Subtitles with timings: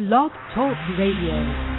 [0.00, 1.69] Blog Talk Radio.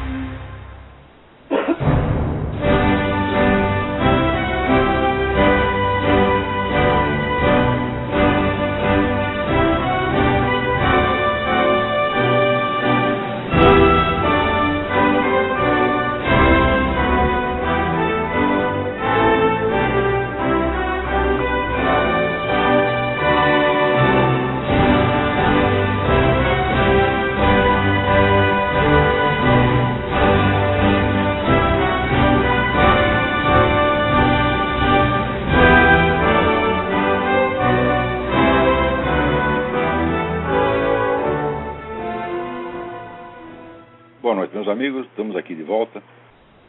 [44.71, 45.05] Amigos.
[45.07, 46.01] Estamos aqui de volta.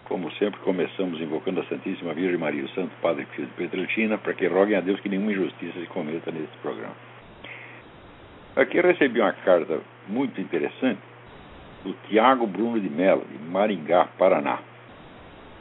[0.04, 4.34] Como sempre, começamos invocando a Santíssima Virgem Maria, o Santo Padre Pio de Petrelcina, para
[4.34, 6.94] que roguem a Deus que nenhuma injustiça se cometa nesse programa.
[8.56, 11.00] Aqui recebi uma carta muito interessante
[11.84, 14.58] do Tiago Bruno de Mello, de Maringá, Paraná.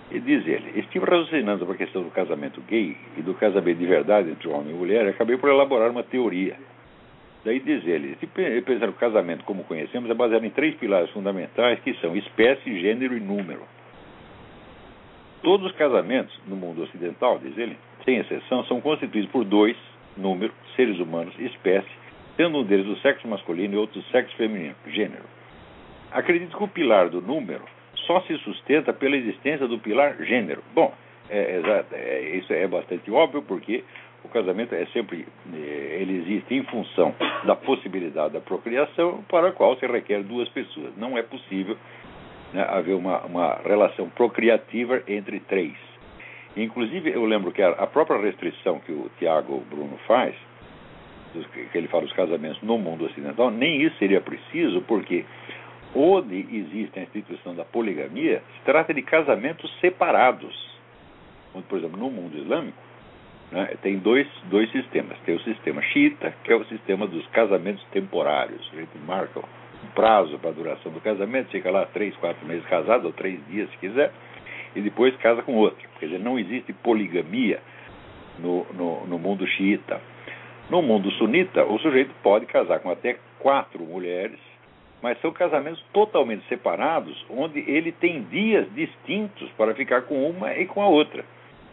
[0.10, 3.86] E diz ele: Estive raciocinando sobre a questão do casamento gay e do casamento de
[3.86, 6.58] verdade entre homem e mulher e acabei por elaborar uma teoria.
[7.44, 8.16] Daí diz ele,
[8.64, 13.18] pensar no casamento como conhecemos é baseado em três pilares fundamentais que são espécie, gênero
[13.18, 13.62] e número.
[15.42, 17.76] Todos os casamentos no mundo ocidental, diz ele,
[18.06, 19.76] sem exceção, são constituídos por dois,
[20.16, 21.90] número, seres humanos, espécie,
[22.38, 25.24] sendo um deles do sexo masculino e outro do sexo feminino, gênero.
[26.12, 27.64] Acredito que o pilar do número
[28.06, 30.62] só se sustenta pela existência do pilar gênero.
[30.76, 30.94] Bom,
[31.30, 33.84] é, exa- é, isso é bastante óbvio porque
[34.24, 39.52] o casamento é sempre eh, ele existe em função da possibilidade da procriação para a
[39.52, 40.96] qual se requer duas pessoas.
[40.98, 41.78] Não é possível
[42.54, 45.74] né, haver uma, uma relação procriativa entre três.
[46.56, 50.36] Inclusive, eu lembro que a, própria restrição que o Tiago Bruno faz,
[51.72, 55.24] que ele fala dos casamentos no mundo ocidental, nem isso seria preciso, porque
[55.96, 60.72] onde existe a instituição da poligamia, se trata de casamentos separados.
[61.70, 62.78] Por exemplo, no mundo islâmico,
[63.52, 65.18] né, tem dois, dois sistemas.
[65.26, 68.70] Tem o sistema xiita, que é o sistema dos casamentos temporários.
[68.74, 72.66] A gente marca um prazo para a duração do casamento, fica lá três, quatro meses
[72.66, 74.12] casado, ou três dias se quiser,
[74.76, 75.86] e depois casa com outro.
[76.00, 77.60] Quer dizer, não existe poligamia
[78.40, 80.00] no, no, no mundo xiita.
[80.70, 84.40] No mundo sunita, o sujeito pode casar com até quatro mulheres,
[85.02, 90.66] mas são casamentos totalmente separados, onde ele tem dias distintos para ficar com uma e
[90.66, 91.26] com a outra.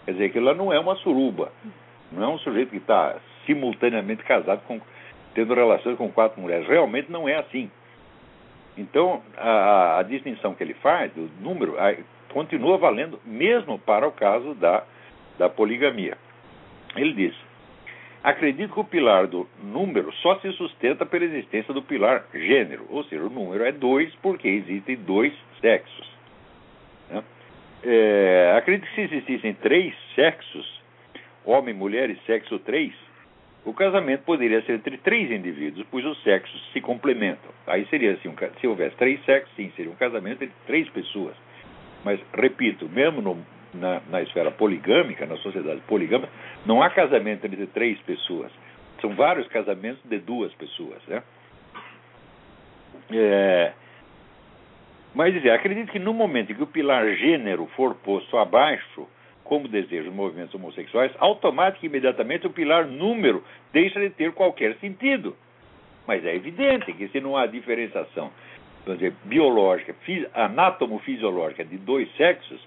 [0.08, 1.52] Quer dizer, aquilo lá não é uma suruba.
[2.10, 4.80] Não é um sujeito que está simultaneamente casado com
[5.34, 6.66] tendo relações com quatro mulheres.
[6.66, 7.70] Realmente não é assim.
[8.78, 11.94] Então, a, a- distinção que ele faz do número a-
[12.32, 14.82] continua valendo mesmo para o caso da,
[15.38, 16.16] da poligamia.
[16.96, 17.34] Ele diz:
[18.24, 23.04] Acredito que o pilar do número só se sustenta pela existência do pilar gênero, ou
[23.04, 26.10] seja, o número é dois porque existem dois sexos.
[27.10, 27.22] né?
[27.82, 30.82] É, acredito que se existissem três sexos,
[31.44, 32.92] homem, mulher e sexo três,
[33.64, 37.50] o casamento poderia ser entre três indivíduos, pois os sexos se complementam.
[37.66, 41.36] Aí seria assim, um se houvesse três sexos, sim, seria um casamento entre três pessoas.
[42.04, 46.32] Mas, repito, mesmo no- na, na esfera poligâmica, na sociedade poligâmica,
[46.64, 48.50] não há casamento entre três pessoas.
[49.00, 51.00] São vários casamentos de duas pessoas.
[51.06, 51.22] Né?
[53.12, 53.72] É,
[55.18, 59.04] mas dizer, acredito que no momento em que o pilar gênero for posto abaixo,
[59.42, 63.42] como desejam os movimentos homossexuais, automaticamente e imediatamente o pilar número
[63.72, 65.36] deixa de ter qualquer sentido.
[66.06, 68.30] Mas é evidente que se não há diferenciação
[68.86, 72.64] dizer, biológica, fi- anatomo-fisiológica de dois sexos,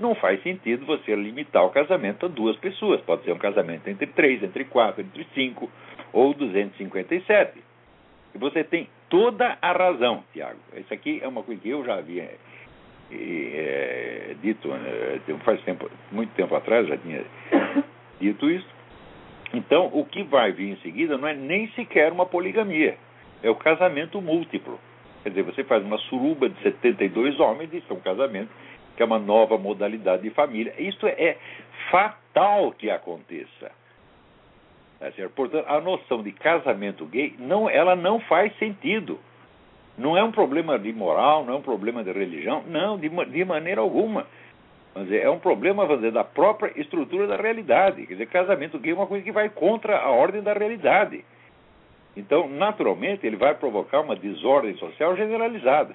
[0.00, 3.00] não faz sentido você limitar o casamento a duas pessoas.
[3.02, 5.70] Pode ser um casamento entre três, entre quatro, entre cinco
[6.12, 7.65] ou 257.
[8.36, 10.58] Você tem toda a razão, Tiago.
[10.76, 12.30] Isso aqui é uma coisa que eu já havia
[13.10, 17.24] eh, dito eh, faz tempo, muito tempo atrás, já tinha
[18.20, 18.68] dito isso.
[19.54, 22.96] Então, o que vai vir em seguida não é nem sequer uma poligamia,
[23.42, 24.78] é o casamento múltiplo.
[25.22, 28.50] Quer dizer, você faz uma suruba de 72 homens, isso é um casamento,
[28.96, 30.74] que é uma nova modalidade de família.
[30.78, 31.36] Isso é
[31.90, 33.70] fatal que aconteça.
[34.98, 35.32] Certo?
[35.34, 39.18] Portanto, a noção de casamento gay, não, ela não faz sentido.
[39.98, 43.44] Não é um problema de moral, não é um problema de religião, não, de, de
[43.44, 44.26] maneira alguma.
[44.94, 48.06] Dizer, é um problema, dizer, da própria estrutura da realidade.
[48.06, 51.24] Quer dizer, casamento gay é uma coisa que vai contra a ordem da realidade.
[52.16, 55.94] Então, naturalmente, ele vai provocar uma desordem social generalizada.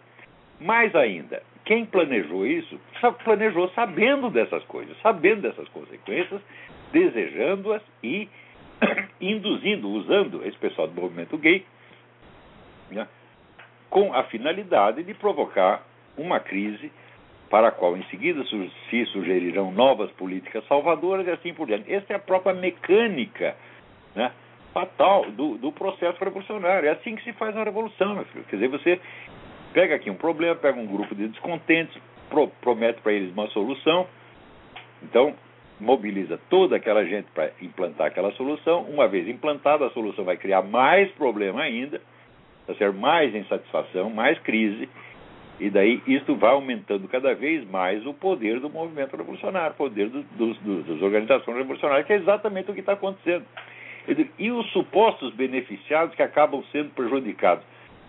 [0.60, 2.80] Mais ainda, quem planejou isso,
[3.24, 6.40] planejou sabendo dessas coisas, sabendo dessas consequências,
[6.92, 8.30] desejando-as e
[9.22, 11.66] induzindo, usando esse pessoal do movimento gay,
[12.90, 13.08] né,
[13.90, 15.84] com a finalidade de provocar
[16.18, 16.92] uma crise
[17.50, 18.44] para a qual em seguida
[18.90, 21.92] se sugerirão novas políticas salvadoras e assim por diante.
[21.94, 23.56] Essa é a própria mecânica
[24.16, 24.32] né,
[24.74, 26.88] fatal do, do, processo revolucionário.
[26.88, 28.46] É assim que se faz uma revolução, meu filho.
[28.46, 29.00] Quer dizer, você
[29.74, 34.08] pega aqui um problema, pega um grupo de descontentes, pro, promete para eles uma solução,
[35.04, 35.36] então
[35.82, 38.84] mobiliza toda aquela gente para implantar aquela solução.
[38.84, 42.00] Uma vez implantada, a solução vai criar mais problema ainda,
[42.68, 44.88] vai ser mais insatisfação, mais crise
[45.62, 50.10] e daí isso vai aumentando cada vez mais o poder do movimento revolucionário, o poder
[50.10, 53.46] do, do, do, das organizações revolucionárias, que é exatamente o que está acontecendo.
[54.40, 57.64] E os supostos beneficiados que acabam sendo prejudicados.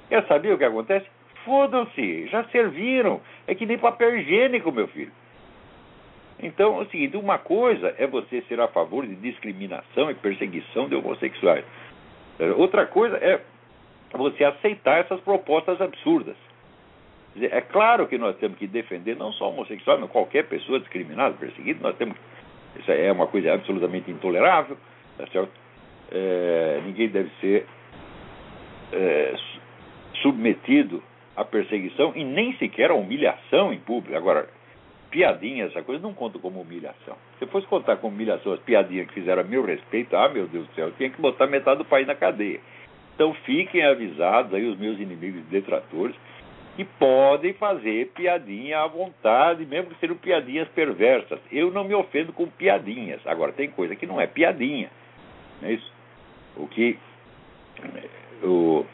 [0.08, 1.06] Quer saber o que acontece?
[1.44, 3.20] Fodam-se, já serviram.
[3.46, 5.12] É que nem papel higiênico, meu filho.
[6.40, 10.88] Então, é o seguinte: uma coisa é você ser a favor de discriminação e perseguição
[10.88, 11.64] de homossexuais.
[12.56, 13.40] Outra coisa é
[14.12, 16.36] você aceitar essas propostas absurdas.
[17.40, 21.80] É claro que nós temos que defender não só homossexuais, mas qualquer pessoa discriminada, perseguida.
[21.82, 22.16] Nós temos,
[22.76, 24.76] isso é uma coisa absolutamente intolerável,
[25.16, 25.50] tá certo?
[26.10, 27.66] É, ninguém deve ser
[28.92, 29.34] é,
[30.20, 31.02] submetido
[31.34, 34.14] à perseguição e nem sequer à humilhação em público.
[34.14, 34.46] Agora,
[35.12, 37.16] piadinha, essa coisa não conta como humilhação.
[37.38, 40.66] Se fosse contar como humilhação as piadinhas que fizeram a meu respeito, ah, meu Deus
[40.66, 42.60] do céu, eu tinha que botar metade do país na cadeia.
[43.14, 46.16] Então fiquem avisados aí os meus inimigos detratores
[46.74, 51.38] que podem fazer piadinha à vontade, mesmo que sejam piadinhas perversas.
[51.52, 53.20] Eu não me ofendo com piadinhas.
[53.26, 54.90] Agora, tem coisa que não é piadinha.
[55.60, 55.92] Não é isso?
[56.56, 56.98] O que.
[58.42, 58.86] O,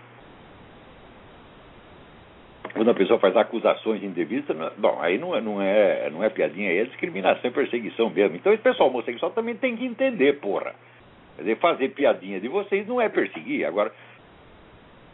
[2.72, 6.70] quando a pessoa faz acusações indevidas, bom, aí não é, não é, não é piadinha,
[6.70, 8.36] aí é discriminação e perseguição mesmo.
[8.36, 10.74] Então esse pessoal homossexual também tem que entender, porra.
[11.36, 13.64] Quer dizer, fazer piadinha de vocês não é perseguir.
[13.64, 13.92] Agora,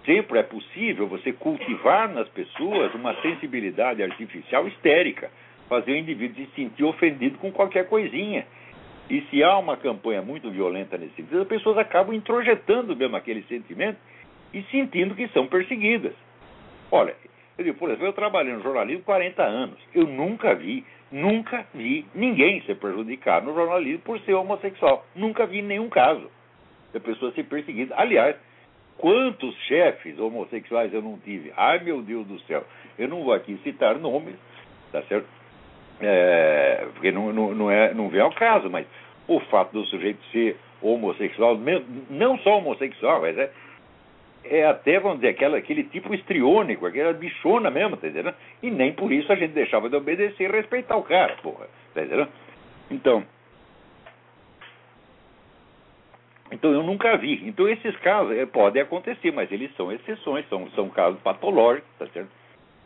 [0.06, 5.30] sempre é possível você cultivar nas pessoas uma sensibilidade artificial histérica,
[5.68, 8.46] fazer o indivíduo se sentir ofendido com qualquer coisinha.
[9.10, 13.42] E se há uma campanha muito violenta nesse sentido, as pessoas acabam introjetando mesmo aquele
[13.42, 13.98] sentimento
[14.52, 16.14] e sentindo que são perseguidas.
[16.90, 17.14] Olha,
[17.58, 19.78] eu digo, por exemplo, eu trabalhei no jornalismo 40 anos.
[19.94, 25.06] Eu nunca vi, nunca vi ninguém ser prejudicado no jornalismo por ser homossexual.
[25.14, 26.30] Nunca vi nenhum caso
[26.92, 27.94] da pessoa ser perseguida.
[27.96, 28.36] Aliás,
[28.96, 31.52] Quantos chefes homossexuais eu não tive?
[31.56, 32.64] Ai, meu Deus do céu.
[32.98, 34.36] Eu não vou aqui citar nomes,
[34.92, 35.26] tá certo?
[36.00, 38.86] É, porque não, não, não, é, não vem ao caso, mas
[39.26, 41.58] o fato do sujeito ser homossexual,
[42.10, 43.50] não só homossexual, mas é,
[44.44, 48.34] é até, vamos dizer, aquela, aquele tipo estriônico, aquela bichona mesmo, tá entendendo?
[48.62, 52.02] E nem por isso a gente deixava de obedecer e respeitar o cara, porra, tá
[52.02, 52.28] entendendo?
[52.90, 53.24] Então,
[56.54, 57.42] Então eu nunca vi.
[57.46, 62.06] Então esses casos é, podem acontecer, mas eles são exceções, são, são casos patológicos, tá
[62.06, 62.30] certo?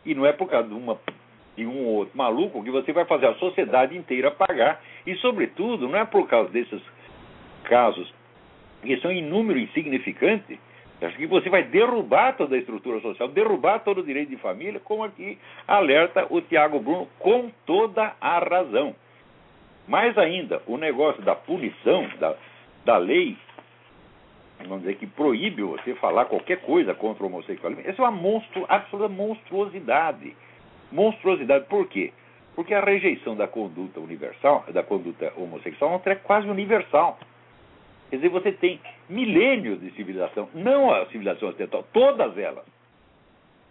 [0.05, 0.97] E não é por causa de, uma,
[1.55, 4.81] de um ou outro maluco que você vai fazer a sociedade inteira pagar.
[5.05, 6.81] E, sobretudo, não é por causa desses
[7.65, 8.11] casos
[8.81, 10.59] que são em número insignificante,
[11.01, 14.79] acho que você vai derrubar toda a estrutura social, derrubar todo o direito de família,
[14.79, 15.37] como aqui
[15.67, 18.95] alerta o Tiago Bruno com toda a razão.
[19.87, 22.35] Mais ainda, o negócio da punição, da,
[22.85, 23.37] da lei
[24.67, 28.65] vamos dizer, que proíbe você falar qualquer coisa contra o homossexualismo, essa é uma monstru,
[28.67, 30.35] absoluta monstruosidade.
[30.91, 32.11] Monstruosidade por quê?
[32.55, 37.17] Porque a rejeição da conduta universal, da conduta homossexual, é quase universal.
[38.09, 42.65] Quer dizer, você tem milênios de civilização, não a civilização ocidental, todas elas.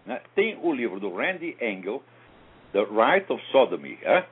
[0.06, 0.20] Né?
[0.34, 2.02] Tem o livro do Randy Engel,
[2.72, 4.24] The Right of Sodomy, é?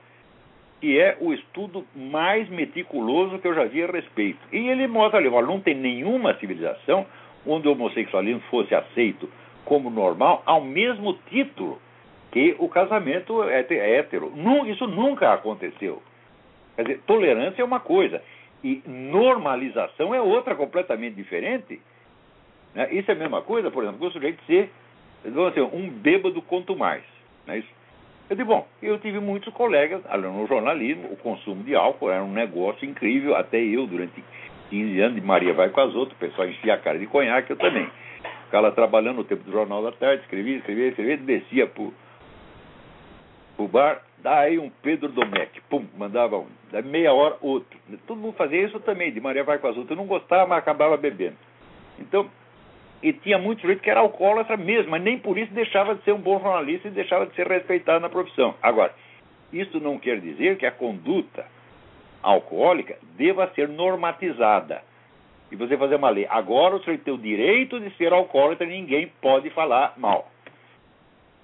[0.79, 4.39] que é o estudo mais meticuloso que eu já vi a respeito.
[4.51, 7.05] E ele mostra ali, não tem nenhuma civilização
[7.45, 9.29] onde o homossexualismo fosse aceito
[9.65, 11.81] como normal ao mesmo título
[12.31, 14.31] que o casamento hétero.
[14.67, 16.01] Isso nunca aconteceu.
[16.75, 18.21] Quer dizer, tolerância é uma coisa
[18.63, 21.79] e normalização é outra completamente diferente.
[22.73, 22.93] Né?
[22.93, 24.69] Isso é a mesma coisa, por exemplo, que o sujeito ser
[25.23, 27.03] dizer, um bêbado quanto mais.
[27.45, 27.59] Né?
[27.59, 27.77] Isso
[28.29, 32.33] eu digo, bom, eu tive muitos colegas, no jornalismo, o consumo de álcool era um
[32.33, 34.21] negócio incrível, até eu, durante
[34.69, 37.51] 15 anos, de Maria vai com as outras, o pessoal enchia a cara de conhaque,
[37.51, 37.89] eu também.
[38.43, 41.93] Ficava trabalhando no tempo do Jornal da Tarde, escrevia, escrevia, escrevia, descia pro,
[43.55, 47.77] pro bar, daí um Pedro Domecq, pum, mandava um, daí meia hora outro.
[48.05, 49.91] Todo mundo fazia isso também, de Maria vai com as outras.
[49.91, 51.37] Eu não gostava, mas acabava bebendo.
[51.99, 52.29] Então,
[53.01, 56.13] e tinha muito jeito que era alcoólatra mesmo, mas nem por isso deixava de ser
[56.13, 58.55] um bom jornalista e deixava de ser respeitado na profissão.
[58.61, 58.93] Agora,
[59.53, 61.45] isso não quer dizer que a conduta
[62.21, 64.81] alcoólica deva ser normatizada.
[65.51, 66.27] E você fazer uma lei.
[66.29, 70.29] Agora o senhor tem o direito de ser alcoólatra e ninguém pode falar mal.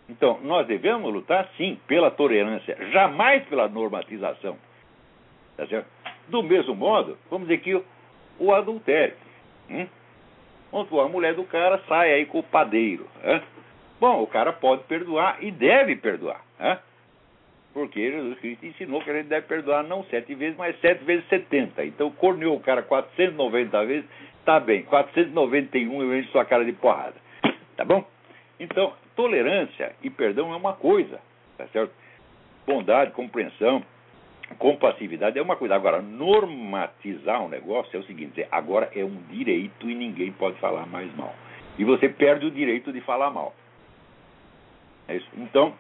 [0.09, 4.57] Então, nós devemos lutar, sim, pela tolerância, jamais pela normatização.
[5.55, 5.87] Tá certo?
[6.27, 7.85] Do mesmo modo, vamos dizer que o,
[8.39, 9.15] o adultério.
[9.69, 9.87] Hum?
[10.75, 13.07] a mulher do cara sai aí com o padeiro.
[13.99, 16.41] Bom, o cara pode perdoar e deve perdoar.
[17.73, 21.27] Porque Jesus Cristo ensinou que a gente deve perdoar não sete vezes, mas sete vezes
[21.27, 21.83] setenta.
[21.83, 24.09] Então, corneou o cara 490 vezes,
[24.45, 24.83] tá bem.
[24.83, 27.15] 491 eu encho sua cara de porrada.
[27.75, 28.05] Tá bom?
[28.59, 31.19] Então, tolerância e perdão é uma coisa,
[31.57, 31.91] tá certo?
[32.65, 33.83] Bondade, compreensão,
[34.57, 35.75] compassividade é uma coisa.
[35.75, 40.85] Agora, normatizar um negócio é o seguinte: agora é um direito e ninguém pode falar
[40.85, 41.33] mais mal.
[41.77, 43.53] E você perde o direito de falar mal.
[45.07, 45.27] É isso.
[45.35, 45.73] Então,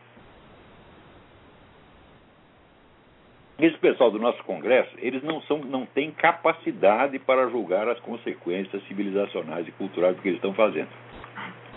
[3.59, 8.83] esse pessoal do nosso Congresso, eles não, são, não têm capacidade para julgar as consequências
[8.87, 10.89] civilizacionais e culturais do que eles estão fazendo.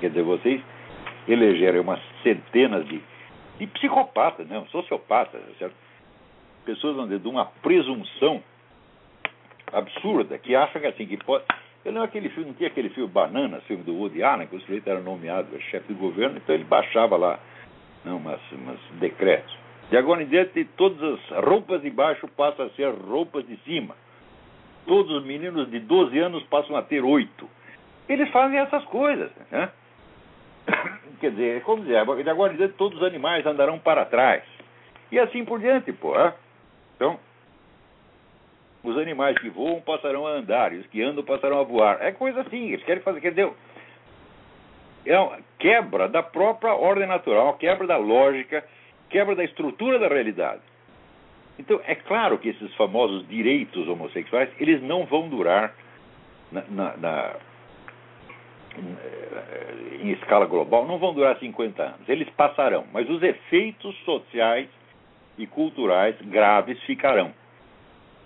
[0.01, 0.61] Quer dizer, vocês
[1.29, 3.01] elegeram umas centenas de,
[3.59, 5.75] de psicopatas, né, sociopatas, certo?
[6.65, 8.43] pessoas de uma presunção
[9.73, 11.45] absurda que acham que assim que pode.
[11.85, 14.61] Eu lembro aquele filme, não tinha aquele filme Banana, filme do Woody Allen, que o
[14.61, 17.39] sujeito era nomeado chefe do governo, então ele baixava lá
[18.05, 19.57] não, umas, umas decretos.
[19.89, 23.95] De agora em diante, todas as roupas de baixo passam a ser roupas de cima.
[24.85, 27.49] Todos os meninos de 12 anos passam a ter 8.
[28.09, 29.31] Eles fazem essas coisas.
[29.51, 29.71] Né?
[31.21, 34.43] Quer dizer, como dizer, de agora em diante todos os animais andarão para trás.
[35.11, 36.15] E assim por diante, pô.
[36.97, 37.19] Então,
[38.83, 41.99] os animais que voam passarão a andar, e os que andam passarão a voar.
[42.01, 43.51] É coisa assim, eles querem fazer, dizer,
[45.05, 48.65] é uma quebra da própria ordem natural, quebra da lógica,
[49.09, 50.63] quebra da estrutura da realidade.
[51.59, 55.75] Então, é claro que esses famosos direitos homossexuais, eles não vão durar
[56.53, 57.35] na, na, na
[60.03, 62.09] em escala global, não vão durar 50 anos.
[62.09, 64.69] Eles passarão, mas os efeitos sociais
[65.39, 67.33] e culturais graves ficarão.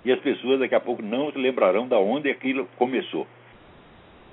[0.05, 3.27] E as pessoas daqui a pouco não se lembrarão de onde aquilo começou.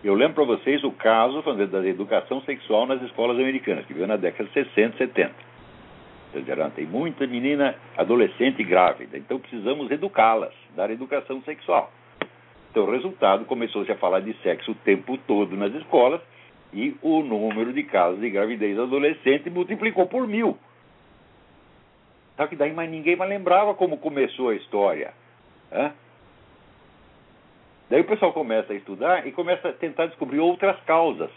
[0.04, 4.16] Eu lembro para vocês o caso da educação sexual nas escolas americanas, que veio na
[4.16, 5.34] década de 60, 70.
[6.76, 11.92] Tem muita menina adolescente grávida, então precisamos educá-las, dar educação sexual.
[12.70, 16.22] Então, o resultado começou-se a falar de sexo o tempo todo nas escolas
[16.74, 20.58] e o número de casos de gravidez adolescente multiplicou por mil.
[22.36, 25.12] Só que daí mais ninguém mais lembrava como começou a história.
[25.72, 25.92] Hã?
[27.90, 31.32] Daí o pessoal começa a estudar e começa a tentar descobrir outras causas.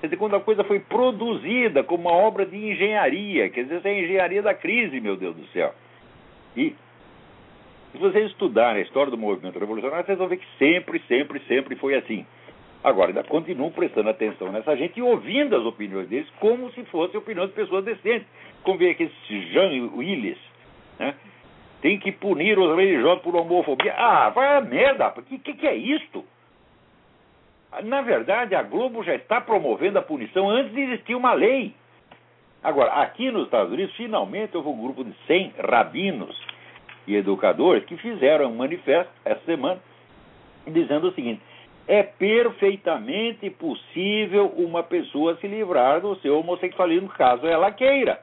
[0.00, 3.88] Quer dizer, quando a coisa foi produzida como uma obra de engenharia, quer dizer, essa
[3.88, 5.72] é a engenharia da crise, meu Deus do céu.
[6.56, 6.74] E
[7.94, 11.76] se vocês estudarem a história do movimento revolucionário, vocês vão ver que sempre, sempre, sempre
[11.76, 12.26] foi assim.
[12.82, 17.16] Agora, ainda continuam prestando atenção nessa gente e ouvindo as opiniões deles como se fossem
[17.16, 18.26] opiniões de pessoas decentes.
[18.64, 20.38] Como vê aqui esse Jean Willis,
[20.98, 21.14] né?
[21.80, 23.94] Tem que punir os religiosos por homofobia.
[23.96, 25.14] Ah, vai a merda!
[25.16, 26.24] O que, que, que é isto?
[27.84, 31.72] Na verdade, a Globo já está promovendo a punição antes de existir uma lei.
[32.62, 36.53] Agora, aqui nos Estados Unidos, finalmente houve um grupo de 100 rabinos
[37.06, 39.80] e educadores que fizeram um manifesto essa semana
[40.66, 41.40] dizendo o seguinte:
[41.86, 48.20] é perfeitamente possível uma pessoa se livrar do seu homossexualismo caso ela queira.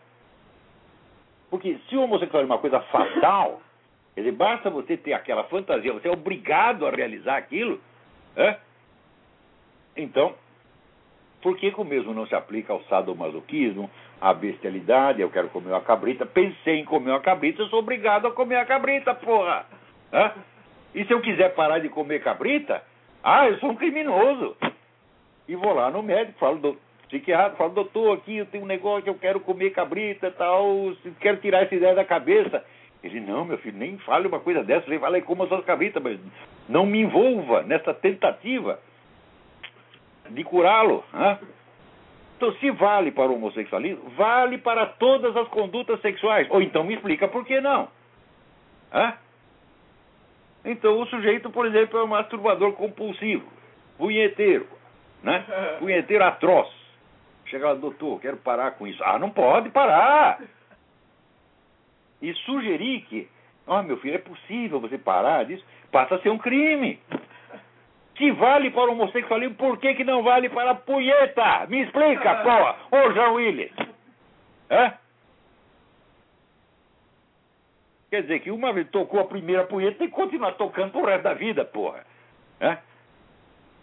[1.49, 3.61] Porque se o homossexualismo é uma coisa fatal,
[4.15, 7.79] quer dizer, basta você ter aquela fantasia, você é obrigado a realizar aquilo,
[8.35, 8.57] é?
[9.97, 10.33] então,
[11.41, 15.71] por que, que o mesmo não se aplica ao sadomasoquismo, à bestialidade, eu quero comer
[15.71, 19.65] uma cabrita, pensei em comer uma cabrita, eu sou obrigado a comer a cabrita, porra!
[20.11, 20.31] É?
[20.93, 22.83] E se eu quiser parar de comer cabrita,
[23.23, 24.55] ah, eu sou um criminoso.
[25.47, 29.09] E vou lá no médico, falo, do psiquiatra, falo, doutor, aqui eu tenho um negócio,
[29.09, 32.63] eu quero comer cabrita e tal, quero tirar essa ideia da cabeça.
[33.03, 36.01] Ele, não, meu filho, nem fale uma coisa dessa, vai lá e coma suas cabritas,
[36.03, 36.19] mas
[36.69, 38.79] não me envolva nessa tentativa
[40.33, 41.03] de curá-lo.
[41.13, 41.39] Né?
[42.37, 46.47] Então, se vale para o homossexualismo, vale para todas as condutas sexuais.
[46.49, 47.87] Ou então me explica por que não.
[48.91, 49.13] Hã?
[50.65, 53.45] Então, o sujeito, por exemplo, é um masturbador compulsivo,
[53.97, 54.67] punheteiro,
[55.23, 55.45] né?
[55.79, 56.67] punheteiro atroz.
[57.45, 59.03] Chega lá, doutor, quero parar com isso.
[59.03, 60.39] Ah, não pode parar!
[62.21, 63.27] E sugerir que,
[63.65, 66.99] ó, oh, meu filho, é possível você parar disso, passa a ser um crime.
[68.21, 71.65] Se vale para o homossexualismo, por que, que não vale para a punheta?
[71.67, 72.75] Me explica, porra!
[72.91, 73.71] Ô, João Willis!
[74.69, 74.93] Hã?
[78.11, 81.23] Quer dizer que uma vez tocou a primeira punheta, tem que continuar tocando pro resto
[81.23, 82.05] da vida, porra.
[82.61, 82.77] Hã?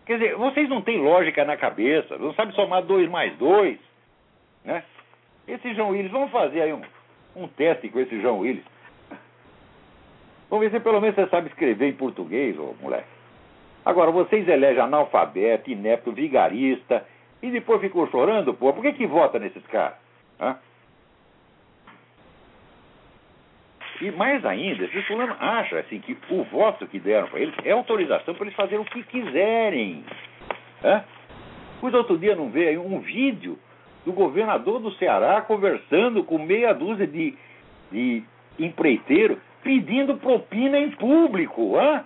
[0.07, 3.77] Quer dizer, vocês não têm lógica na cabeça, não sabem somar dois mais dois.
[4.65, 4.85] Né?
[5.49, 6.83] Esse João Willis, vamos fazer aí um,
[7.35, 8.65] um teste com esse João Willis.
[10.49, 13.18] Vamos ver se pelo menos você sabe escrever em português, ô moleque.
[13.89, 17.07] Agora, vocês elegem analfabeto, inepto, vigarista,
[17.43, 18.71] e depois ficou chorando, pô.
[18.71, 19.97] Por que que vota nesses caras?
[20.39, 20.59] Hã?
[24.03, 27.71] E mais ainda, esse fulano acha assim, que o voto que deram para eles é
[27.71, 30.05] autorização para eles fazerem o que quiserem.
[30.85, 31.03] Hã?
[31.81, 33.59] Pois outro dia não veio aí um vídeo
[34.05, 37.35] do governador do Ceará conversando com meia dúzia de,
[37.91, 38.23] de
[38.59, 42.05] empreiteiro pedindo propina em público, hã?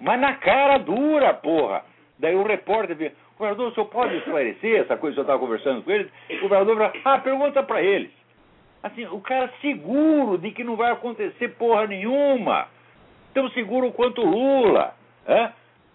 [0.00, 1.84] Mas na cara dura, porra.
[2.18, 5.82] Daí o repórter vê, governador, o senhor pode esclarecer essa coisa que eu estava conversando
[5.82, 6.10] com eles?
[6.30, 8.10] O governador fala, ah, pergunta para eles.
[8.82, 12.68] Assim, o cara seguro de que não vai acontecer porra nenhuma.
[13.34, 14.94] Tão seguro quanto Lula.
[15.26, 15.50] É?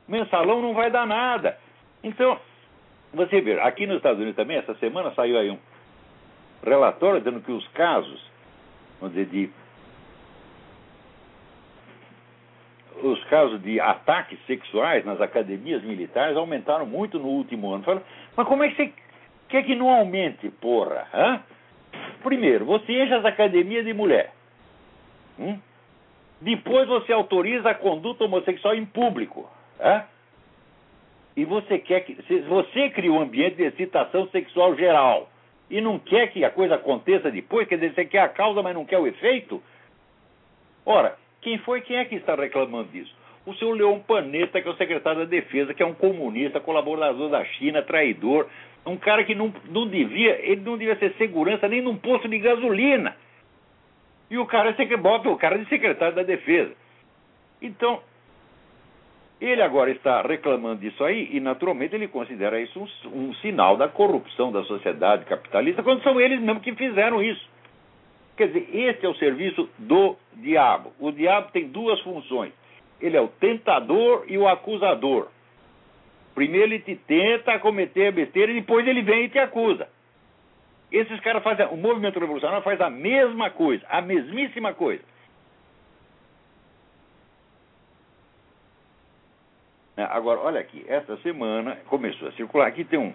[0.08, 1.58] Mensalão não vai dar nada.
[2.03, 2.38] Então,
[3.13, 5.58] você vê, aqui nos Estados Unidos também, essa semana saiu aí um
[6.63, 8.22] relatório dizendo que os casos,
[9.00, 9.61] vamos dizer, de.
[13.03, 17.83] Os casos de ataques sexuais nas academias militares aumentaram muito no último ano.
[17.83, 18.03] Fala,
[18.36, 18.93] mas como é que você
[19.50, 21.07] quer que não aumente, porra?
[21.13, 21.41] Hã?
[22.24, 24.33] Primeiro, você enche as academias de mulher.
[25.39, 25.57] Hum?
[26.39, 29.50] Depois você autoriza a conduta homossexual em público.
[29.79, 30.03] É?
[31.36, 32.13] E você quer que.
[32.48, 35.29] Você cria um ambiente de excitação sexual geral
[35.69, 38.75] e não quer que a coisa aconteça depois, quer dizer, você quer a causa, mas
[38.75, 39.63] não quer o efeito?
[40.86, 43.13] Ora, quem foi, quem é que está reclamando disso?
[43.45, 47.29] O senhor Leon Panetta, que é o secretário da Defesa, que é um comunista, colaborador
[47.29, 48.48] da China, traidor,
[48.86, 52.38] um cara que não, não devia, ele não devia ser segurança nem num posto de
[52.39, 53.15] gasolina.
[54.29, 56.74] E o cara é bota o cara de secretário da defesa.
[57.62, 58.01] Então,
[59.41, 63.89] ele agora está reclamando disso aí e, naturalmente, ele considera isso um, um, sinal da
[63.89, 67.50] corrupção da sociedade capitalista, quando são eles mesmos que fizeram isso.
[68.41, 70.91] Quer dizer, esse é o serviço do diabo.
[70.99, 72.51] O diabo tem duas funções:
[72.99, 75.27] ele é o tentador e o acusador.
[76.34, 79.88] Primeiro ele te tenta cometer besteira e depois ele vem e te acusa.
[80.91, 81.67] Esses caras fazem.
[81.67, 85.04] O movimento revolucionário faz a mesma coisa, a mesmíssima coisa.
[89.97, 92.65] É, agora, olha aqui, esta semana começou a circular.
[92.65, 93.13] Aqui tem um,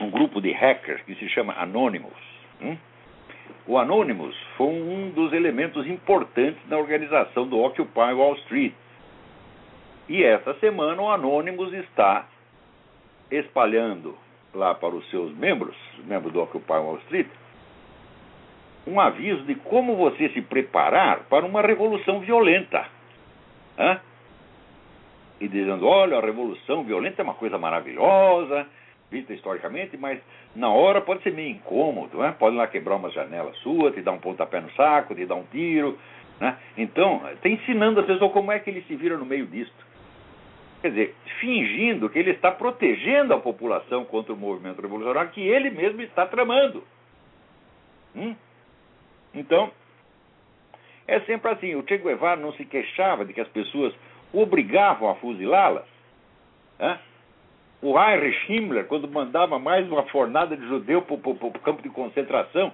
[0.00, 2.12] um grupo de hackers que se chama Anonymous.
[2.60, 2.76] Hum?
[3.66, 8.74] O Anonymous foi um dos elementos importantes na organização do Occupy Wall Street.
[10.08, 12.26] E essa semana o Anonymous está
[13.30, 14.16] espalhando
[14.52, 17.28] lá para os seus membros, membros do Occupy Wall Street,
[18.86, 22.84] um aviso de como você se preparar para uma revolução violenta.
[23.78, 24.00] Hã?
[25.40, 28.66] E dizendo: olha, a revolução violenta é uma coisa maravilhosa,
[29.12, 30.18] vista historicamente, mas
[30.56, 32.34] na hora pode ser meio incômodo, né?
[32.38, 35.44] pode lá quebrar uma janela sua, te dar um pontapé no saco, te dar um
[35.44, 35.98] tiro.
[36.40, 36.56] Né?
[36.78, 39.92] Então, está ensinando as pessoas como é que ele se vira no meio disto.
[40.80, 45.70] Quer dizer, fingindo que ele está protegendo a população contra o movimento revolucionário que ele
[45.70, 46.82] mesmo está tramando.
[48.16, 48.34] Hum?
[49.34, 49.70] Então,
[51.06, 51.74] é sempre assim.
[51.76, 53.94] O Che Guevara não se queixava de que as pessoas
[54.32, 55.86] obrigavam a fuzilá-las.
[56.78, 56.98] Né?
[57.82, 62.72] O Heinrich Himmler, quando mandava mais uma fornada de judeu para o campo de concentração,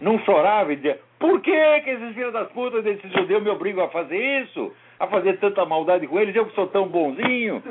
[0.00, 3.84] não chorava e dizia: por que, que esses filhos das putas desses judeus me obrigam
[3.84, 4.72] a fazer isso?
[4.98, 7.62] a fazer tanta maldade com eles, eu que sou tão bonzinho.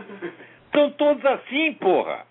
[0.71, 2.25] São todos assim, porra.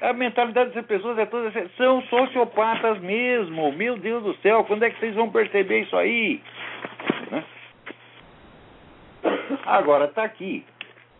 [0.00, 3.72] A mentalidade dessas pessoas é toda assim, são sociopatas mesmo.
[3.72, 6.40] Meu Deus do céu, quando é que vocês vão perceber isso aí?
[7.30, 7.44] Né?
[9.66, 10.64] Agora está aqui.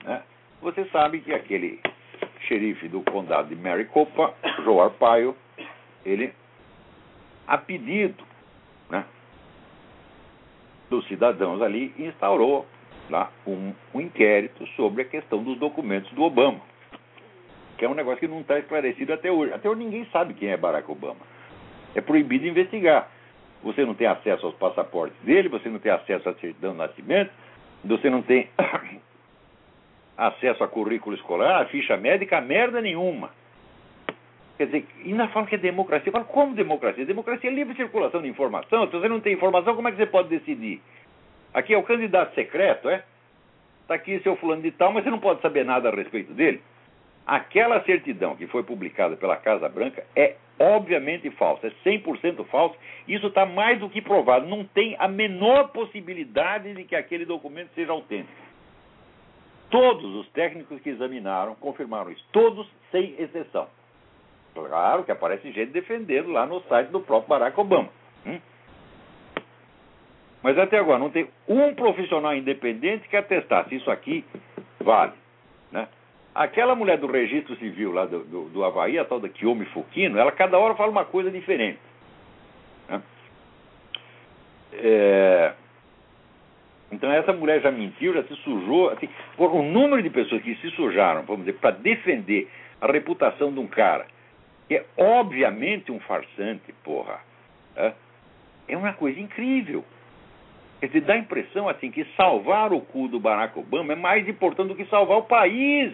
[0.05, 0.23] Né?
[0.63, 1.81] Você sabe que aquele
[2.51, 4.35] xerife do condado de Maricopa,
[4.65, 5.37] Joe Arpaio,
[6.05, 6.33] ele,
[7.47, 8.25] a pedido
[8.91, 9.05] né,
[10.91, 12.67] dos cidadãos ali instaurou
[13.09, 16.61] lá um, um inquérito sobre a questão dos documentos do Obama,
[17.79, 19.53] que é um negócio que não está esclarecido até hoje.
[19.53, 21.21] Até hoje ninguém sabe quem é Barack Obama.
[21.95, 23.09] É proibido investigar.
[23.63, 27.31] Você não tem acesso aos passaportes dele, você não tem acesso à certidão de nascimento,
[27.85, 28.49] você não tem
[30.21, 33.31] acesso a currículo escolar, a ficha médica, merda nenhuma.
[34.59, 36.13] Quer dizer, ainda falam que é democracia.
[36.13, 37.07] Fala, como democracia?
[37.07, 38.87] Democracia é livre circulação de informação.
[38.87, 40.83] Se você não tem informação, como é que você pode decidir?
[41.55, 43.03] Aqui é o candidato secreto, é?
[43.81, 46.63] Está aqui seu fulano de tal, mas você não pode saber nada a respeito dele.
[47.27, 52.77] Aquela certidão que foi publicada pela Casa Branca é obviamente falsa, é 100% falsa.
[53.09, 54.47] Isso está mais do que provado.
[54.47, 58.50] Não tem a menor possibilidade de que aquele documento seja autêntico.
[59.71, 63.69] Todos os técnicos que examinaram confirmaram isso, todos sem exceção.
[64.53, 67.89] Claro que aparece gente defendendo lá no site do próprio Barack Obama.
[68.27, 68.41] Hum?
[70.43, 74.25] Mas até agora não tem um profissional independente que atestasse isso aqui
[74.81, 75.13] vale.
[75.71, 75.87] Né?
[76.35, 80.19] Aquela mulher do registro civil lá do, do, do Havaí, a tal da Kiyomi Fukino,
[80.19, 81.79] ela cada hora fala uma coisa diferente.
[82.89, 83.03] Né?
[84.73, 85.53] É...
[86.91, 88.91] Então essa mulher já mentiu, já se sujou.
[88.91, 92.49] Assim, o número de pessoas que se sujaram, vamos dizer, para defender
[92.81, 94.07] a reputação de um cara
[94.71, 97.19] que é obviamente um farsante, porra,
[97.75, 97.93] é,
[98.69, 99.85] é uma coisa incrível.
[100.79, 104.29] Quer dizer, dá a impressão assim que salvar o cu do Barack Obama é mais
[104.29, 105.93] importante do que salvar o país.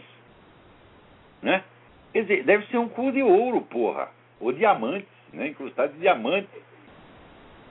[1.40, 1.64] Né?
[2.12, 4.10] Quer dizer, deve ser um cu de ouro, porra.
[4.38, 5.48] Ou diamantes, né?
[5.48, 6.48] Incrustado de diamante.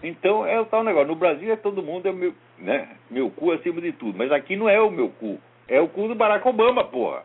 [0.01, 1.07] Então é o tal negócio.
[1.07, 2.89] No Brasil é todo mundo é meu, né?
[3.09, 4.17] Meu cu acima de tudo.
[4.17, 5.39] Mas aqui não é o meu cu.
[5.67, 7.23] É o cu do Barack Obama, porra.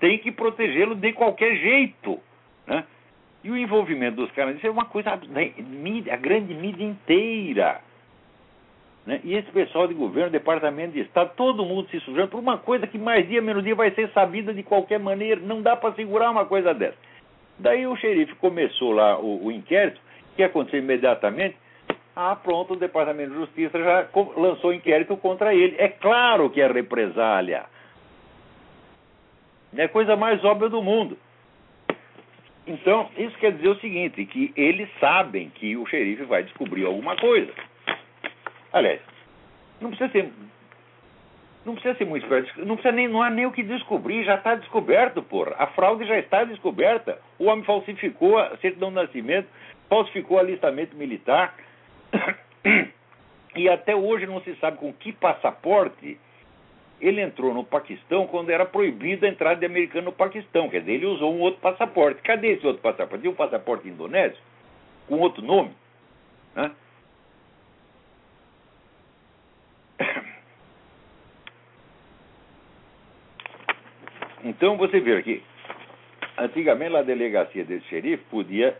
[0.00, 2.18] Tem que protegê-lo de qualquer jeito.
[2.66, 2.84] Né?
[3.44, 5.10] E o envolvimento dos caras, isso é uma coisa.
[5.12, 7.80] A grande mídia inteira.
[9.06, 9.20] Né?
[9.24, 12.86] E esse pessoal de governo, departamento de Estado, todo mundo se sujando por uma coisa
[12.86, 15.40] que mais dia menos dia vai ser sabida de qualquer maneira.
[15.40, 16.96] Não dá para segurar uma coisa dessa.
[17.58, 20.00] Daí o xerife começou lá o, o inquérito,
[20.36, 21.56] que aconteceu imediatamente.
[22.14, 25.76] Ah, pronto, o Departamento de Justiça já lançou inquérito contra ele.
[25.78, 27.64] É claro que é represália.
[29.74, 31.16] É a coisa mais óbvia do mundo.
[32.66, 37.16] Então, isso quer dizer o seguinte, que eles sabem que o xerife vai descobrir alguma
[37.16, 37.52] coisa.
[38.72, 39.00] Aliás,
[39.80, 40.32] não precisa ser.
[41.64, 44.34] Não precisa ser muito esperto, não, precisa nem, não há nem o que descobrir, já
[44.34, 45.54] está descoberto, porra.
[45.58, 47.20] A fraude já está descoberta.
[47.38, 49.46] O homem falsificou a certidão de nascimento,
[49.88, 51.54] falsificou alistamento militar.
[53.54, 56.18] E até hoje não se sabe com que passaporte
[57.02, 60.70] ele entrou no Paquistão quando era proibida a entrada de americano no Paquistão.
[60.70, 62.22] Quer dizer, ele usou um outro passaporte.
[62.22, 63.22] Cadê esse outro passaporte?
[63.22, 64.38] Tinha um passaporte indonésio
[65.08, 65.72] com outro nome.
[66.54, 66.70] Né?
[74.44, 75.40] Então você vê aqui,
[76.36, 78.76] antigamente a delegacia desse xerife podia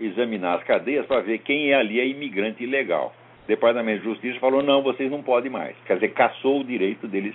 [0.00, 3.14] examinar as cadeias para ver quem é ali é imigrante ilegal.
[3.44, 5.76] O Departamento de Justiça falou, não, vocês não podem mais.
[5.86, 7.34] Quer dizer, caçou o direito deles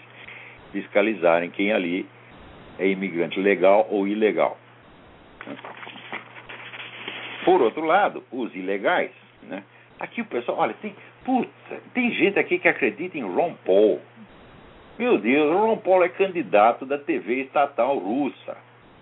[0.71, 2.05] fiscalizarem quem ali
[2.79, 4.57] é imigrante legal ou ilegal.
[7.45, 9.11] Por outro lado, os ilegais,
[9.43, 9.63] né?
[9.99, 11.49] Aqui o pessoal, olha, tem, putz,
[11.93, 14.01] tem gente aqui que acredita em Ron Paul.
[14.97, 18.57] Meu Deus, o Ron Paul é candidato da TV estatal russa.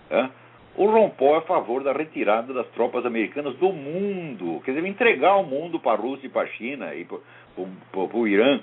[0.10, 0.30] Né?
[0.76, 4.60] O Ron é a favor da retirada das tropas americanas do mundo.
[4.66, 7.20] Quer dizer, entregar o mundo para a Rússia e para a China e para
[8.18, 8.60] o Irã,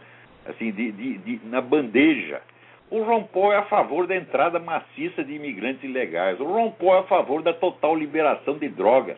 [0.46, 2.42] assim, de, de, de, na bandeja.
[2.90, 6.40] O Ron é a favor da entrada maciça de imigrantes ilegais.
[6.40, 9.16] O Ron é a favor da total liberação de drogas.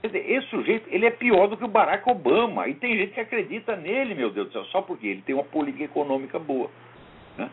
[0.00, 2.68] Quer dizer, esse sujeito, ele é pior do que o Barack Obama.
[2.68, 5.44] E tem gente que acredita nele, meu Deus do céu, só porque ele tem uma
[5.44, 6.70] política econômica boa.
[7.36, 7.50] Né?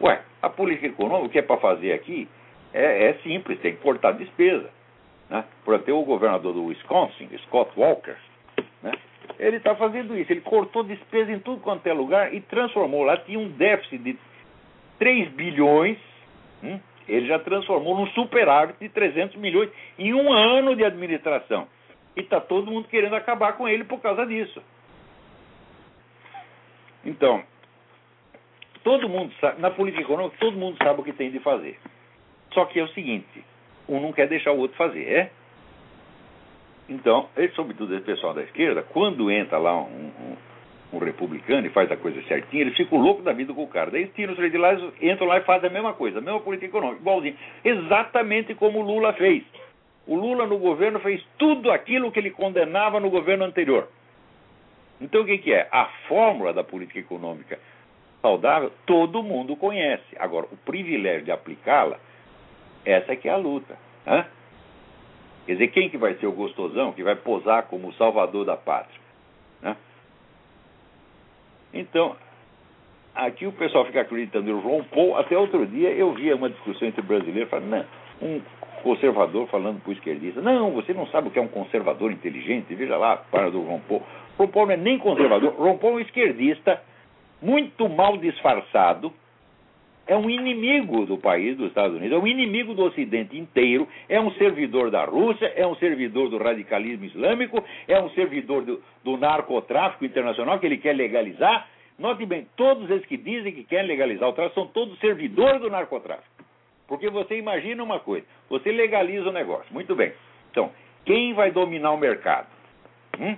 [0.00, 2.26] Ué, a política econômica, o que é para fazer aqui,
[2.72, 4.70] é, é, simples, tem que cortar despesa.
[5.28, 5.44] Né?
[5.64, 8.16] Por até o governador do Wisconsin, Scott Walker,
[8.82, 8.92] né?
[9.38, 10.32] ele está fazendo isso.
[10.32, 13.04] Ele cortou despesa em tudo quanto é lugar e transformou.
[13.04, 14.18] Lá tinha um déficit de
[14.98, 15.98] 3 bilhões,
[16.62, 16.78] hum?
[17.08, 21.66] ele já transformou num superávit de 300 milhões em um ano de administração.
[22.16, 24.62] E está todo mundo querendo acabar com ele por causa disso.
[27.04, 27.42] Então,
[28.82, 31.78] Todo mundo sabe, na política econômica, todo mundo sabe o que tem de fazer.
[32.52, 33.44] Só que é o seguinte,
[33.88, 35.30] um não quer deixar o outro fazer, é?
[36.88, 40.10] Então, ele, sobretudo esse pessoal da esquerda, quando entra lá um,
[40.92, 43.68] um, um, republicano e faz a coisa certinha, ele fica louco da vida com o
[43.68, 43.92] cara.
[43.92, 46.66] Daí tiram os de lá, entram lá e fazem a mesma coisa, a mesma política
[46.66, 47.36] econômica, igualzinho.
[47.64, 49.44] Exatamente como o Lula fez.
[50.04, 53.88] O Lula no governo fez tudo aquilo que ele condenava no governo anterior.
[55.00, 55.68] Então o que, que é?
[55.70, 57.58] A fórmula da política econômica
[58.20, 60.16] saudável, todo mundo conhece.
[60.18, 61.98] Agora, o privilégio de aplicá-la,
[62.84, 63.76] essa é que é a luta.
[64.06, 64.26] Né?
[65.46, 68.56] Quer dizer, quem que vai ser o gostosão que vai posar como o salvador da
[68.56, 69.00] pátria?
[69.62, 69.76] Né?
[71.72, 72.16] Então,
[73.14, 74.84] aqui o pessoal fica acreditando em João.
[75.16, 77.84] Até outro dia eu via uma discussão entre brasileiros falando, não,
[78.22, 78.40] um
[78.82, 82.74] conservador falando para o esquerdista, não, você não sabe o que é um conservador inteligente,
[82.74, 83.62] veja lá, para do.
[83.62, 83.80] João
[84.48, 86.80] Paul não é nem conservador, Paul é um esquerdista
[87.42, 89.12] muito mal disfarçado,
[90.10, 94.20] é um inimigo do país, dos Estados Unidos, é um inimigo do Ocidente inteiro, é
[94.20, 99.16] um servidor da Rússia, é um servidor do radicalismo islâmico, é um servidor do, do
[99.16, 101.68] narcotráfico internacional que ele quer legalizar.
[101.96, 105.70] Note bem, todos esses que dizem que querem legalizar o tráfico são todos servidores do
[105.70, 106.44] narcotráfico.
[106.88, 109.72] Porque você imagina uma coisa: você legaliza o negócio.
[109.72, 110.12] Muito bem.
[110.50, 110.72] Então,
[111.04, 112.48] quem vai dominar o mercado?
[113.16, 113.36] Hum?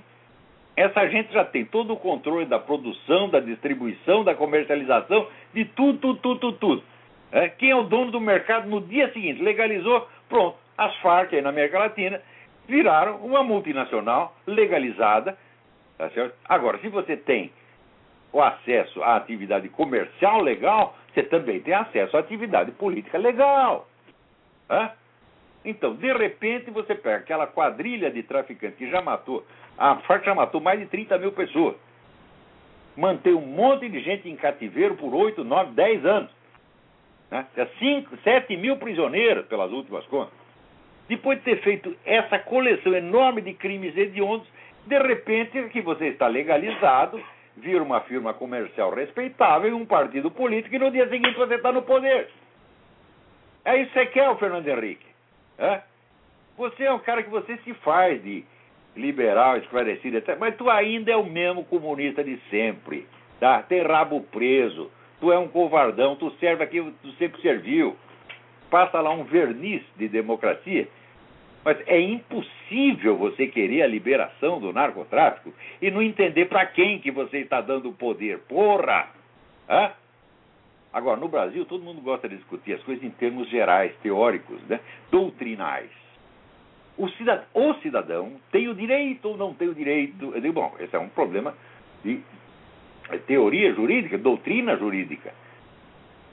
[0.77, 5.99] Essa gente já tem todo o controle da produção, da distribuição, da comercialização, de tudo,
[5.99, 6.59] tudo, tudo, tudo.
[6.59, 6.83] tudo.
[7.33, 7.49] É?
[7.49, 9.43] Quem é o dono do mercado no dia seguinte?
[9.43, 10.57] Legalizou, pronto.
[10.77, 12.21] As Farc aí na América Latina
[12.69, 15.37] viraram uma multinacional legalizada.
[15.97, 16.11] Tá?
[16.47, 17.51] Agora, se você tem
[18.33, 23.89] o acesso à atividade comercial legal, você também tem acesso à atividade política legal.
[24.69, 24.91] É?
[25.65, 29.47] Então, de repente, você pega aquela quadrilha de traficantes que já matou,
[29.79, 31.77] a já matou mais de 30 mil pessoas.
[32.97, 36.31] Mantém um monte de gente em cativeiro por 8, 9, 10 anos.
[37.31, 37.47] Né?
[37.79, 40.35] 5, 7 mil prisioneiros, pelas últimas contas.
[41.09, 44.47] Depois de ter feito essa coleção enorme de crimes hediondos,
[44.87, 47.23] de repente, que você está legalizado,
[47.57, 51.83] vira uma firma comercial respeitável um partido político, e no dia seguinte você está no
[51.83, 52.29] poder.
[53.65, 55.07] É isso que você quer, o Fernando Henrique.
[55.59, 55.81] É?
[56.57, 58.45] Você é um cara que você se faz de
[58.97, 60.37] liberal, esclarecido, etc.
[60.39, 63.07] Mas tu ainda é o mesmo comunista de sempre.
[63.41, 63.63] Tá?
[63.63, 64.91] Tem rabo preso.
[65.21, 66.17] Tu é um covardão.
[66.17, 67.97] Tu serve aqui, tu sempre serviu.
[68.71, 70.89] Passa lá um verniz de democracia.
[71.65, 77.11] Mas é impossível você querer a liberação do narcotráfico e não entender para quem que
[77.11, 78.39] você está dando o poder.
[78.49, 79.09] Porra!
[79.69, 79.93] Hã?
[80.93, 84.81] Agora, no Brasil, todo mundo gosta de discutir as coisas em termos gerais, teóricos, né?
[85.11, 85.91] doutrinais.
[86.97, 90.33] O cidadão, o cidadão tem o direito ou não tem o direito?
[90.35, 91.55] Eu digo, bom, esse é um problema
[92.05, 92.21] de
[93.27, 95.33] teoria jurídica, doutrina jurídica.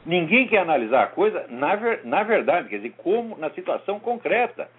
[0.05, 4.69] Ninguém quer analisar a coisa na, ver, na verdade, quer dizer, como na situação concreta.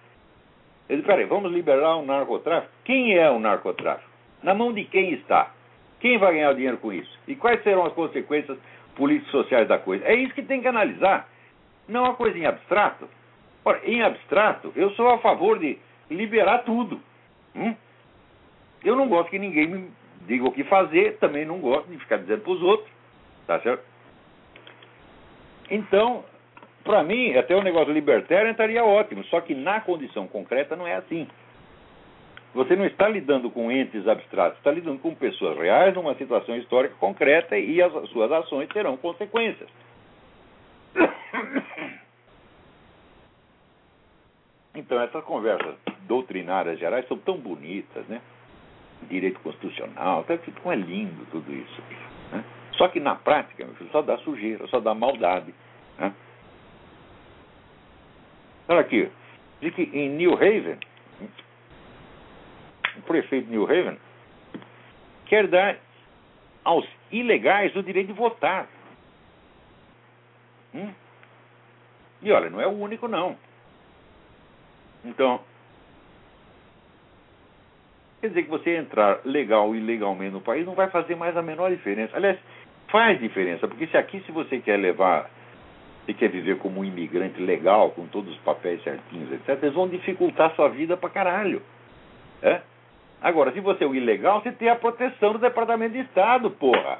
[0.87, 2.73] Eu digo, peraí, vamos liberar o narcotráfico?
[2.83, 4.09] Quem é o narcotráfico?
[4.43, 5.51] Na mão de quem está?
[5.99, 7.19] Quem vai ganhar o dinheiro com isso?
[7.27, 8.57] E quais serão as consequências
[8.95, 10.05] políticos sociais da coisa.
[10.05, 11.27] É isso que tem que analisar.
[11.87, 13.07] Não uma coisa em abstrato.
[13.63, 15.77] Ora, em abstrato, eu sou a favor de
[16.09, 16.99] liberar tudo.
[17.55, 17.75] Hum?
[18.83, 19.91] Eu não gosto que ninguém me
[20.27, 22.89] diga o que fazer, também não gosto de ficar dizendo para os outros.
[23.45, 23.83] Tá certo?
[25.69, 26.23] Então,
[26.83, 30.95] para mim, até o negócio libertário estaria ótimo, só que na condição concreta não é
[30.95, 31.27] assim.
[32.53, 36.95] Você não está lidando com entes abstratos, está lidando com pessoas reais numa situação histórica
[36.99, 39.69] concreta e as suas ações terão consequências.
[44.73, 45.75] Então, essas conversas
[46.07, 48.21] doutrinárias gerais são tão bonitas, né?
[49.09, 51.81] Direito constitucional, até como é lindo tudo isso.
[52.31, 52.43] Né?
[52.73, 55.53] Só que na prática, meu filho, só dá sujeira, só dá maldade.
[55.97, 56.13] Né?
[58.67, 59.11] Olha aqui,
[59.59, 60.77] diz que em New Haven,
[62.97, 63.97] o prefeito de New Haven,
[65.25, 65.77] quer dar
[66.63, 68.67] aos ilegais o direito de votar.
[70.73, 70.93] Hum?
[72.21, 73.35] E olha, não é o único, não.
[75.03, 75.39] Então,
[78.19, 81.41] quer dizer que você entrar legal ou ilegalmente no país não vai fazer mais a
[81.41, 82.15] menor diferença.
[82.15, 82.37] Aliás,
[82.89, 85.29] faz diferença, porque se aqui, se você quer levar,
[86.05, 89.87] você quer viver como um imigrante legal, com todos os papéis certinhos, etc., eles vão
[89.87, 91.61] dificultar a sua vida pra caralho.
[92.41, 92.61] É?
[93.21, 96.99] Agora, se você é o ilegal, você tem a proteção do Departamento de Estado, porra.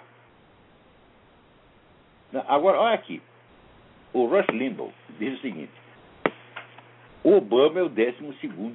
[2.47, 3.21] Agora, olha aqui.
[4.13, 5.71] O Rush Limbaugh diz o seguinte:
[7.23, 8.15] o Obama é o 12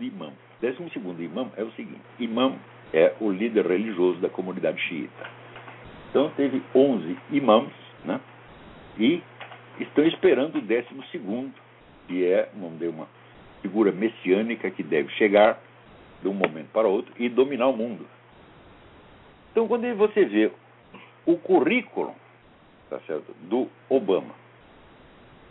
[0.00, 0.28] imã.
[0.28, 2.54] O 12 imã é o seguinte: imã
[2.92, 5.30] é o líder religioso da comunidade xiita.
[6.11, 7.70] Então, teve 11 imãs,
[8.04, 8.20] né?
[8.98, 9.22] E
[9.80, 11.52] estão esperando o 12,
[12.06, 13.09] que é, uma
[13.61, 15.61] figura messiânica que deve chegar
[16.22, 18.06] de um momento para outro e dominar o mundo.
[19.50, 20.50] Então, quando você vê
[21.26, 22.14] o currículo
[22.88, 24.35] tá certo, do Obama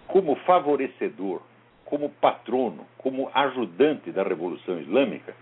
[0.08, 1.42] como favorecedor,
[1.86, 5.36] como patrono, como ajudante da Revolução Islâmica,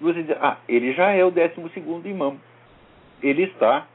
[0.00, 1.50] você diz, ah, ele já é o 12
[2.08, 2.36] imã.
[3.22, 3.86] Ele está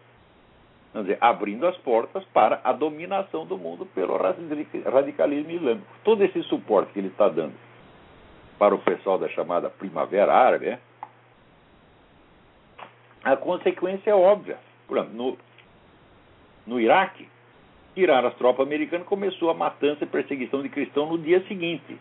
[1.01, 5.87] dizer, abrindo as portas para a dominação do mundo pelo radicalismo islâmico.
[6.03, 7.53] Todo esse suporte que ele está dando
[8.57, 10.79] para o pessoal da chamada Primavera Árabe, né?
[13.23, 14.57] a consequência é óbvia.
[14.87, 15.37] Por exemplo, no,
[16.65, 17.27] no Iraque,
[17.95, 21.97] tirar as tropas americanas começou a matança e perseguição de cristãos no dia seguinte.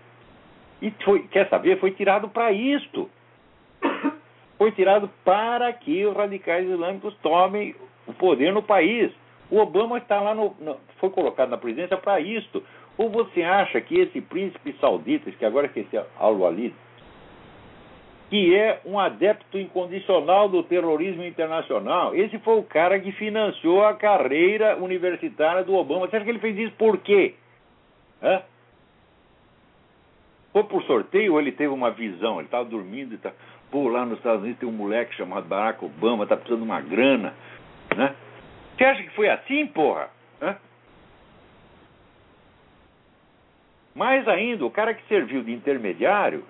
[0.83, 3.09] E foi, quer saber, foi tirado para isto.
[4.59, 7.75] Foi tirado para que os radicais islâmicos tomem
[8.07, 9.11] o poder no país.
[9.51, 12.63] O Obama está lá no, no foi colocado na presidência para isto.
[12.97, 16.75] Ou você acha que esse príncipe saudita, que agora esqueci Al-Walid,
[18.31, 23.95] que é um adepto incondicional do terrorismo internacional, esse foi o cara que financiou a
[23.95, 26.07] carreira universitária do Obama.
[26.07, 27.35] Você acha que ele fez isso por quê?
[28.23, 28.43] Hã?
[30.53, 32.37] Foi por sorteio ou ele teve uma visão?
[32.37, 33.33] Ele estava dormindo e tá,
[33.71, 36.81] pô, lá nos Estados Unidos tem um moleque chamado Barack Obama, tá precisando de uma
[36.81, 37.35] grana,
[37.95, 38.15] né?
[38.77, 40.09] Você acha que foi assim, porra?
[40.41, 40.57] Hã?
[43.95, 46.45] Mais ainda, o cara que serviu de intermediário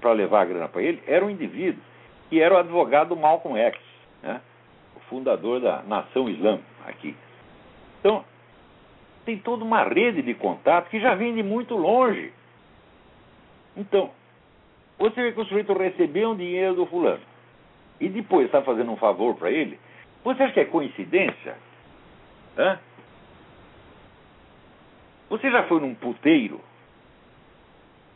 [0.00, 1.82] para levar a grana para ele era um indivíduo
[2.28, 3.78] que era o advogado Malcolm X,
[4.22, 4.40] né?
[4.96, 7.16] o fundador da Nação Islã aqui.
[8.00, 8.24] Então,
[9.24, 12.32] tem toda uma rede de contato que já vem de muito longe.
[13.76, 14.10] Então,
[14.98, 17.22] você vê que o sujeito recebeu um dinheiro do fulano
[18.00, 19.78] e depois está fazendo um favor para ele,
[20.24, 21.56] você acha que é coincidência?
[22.58, 22.78] Hã?
[25.28, 26.60] Você já foi num puteiro?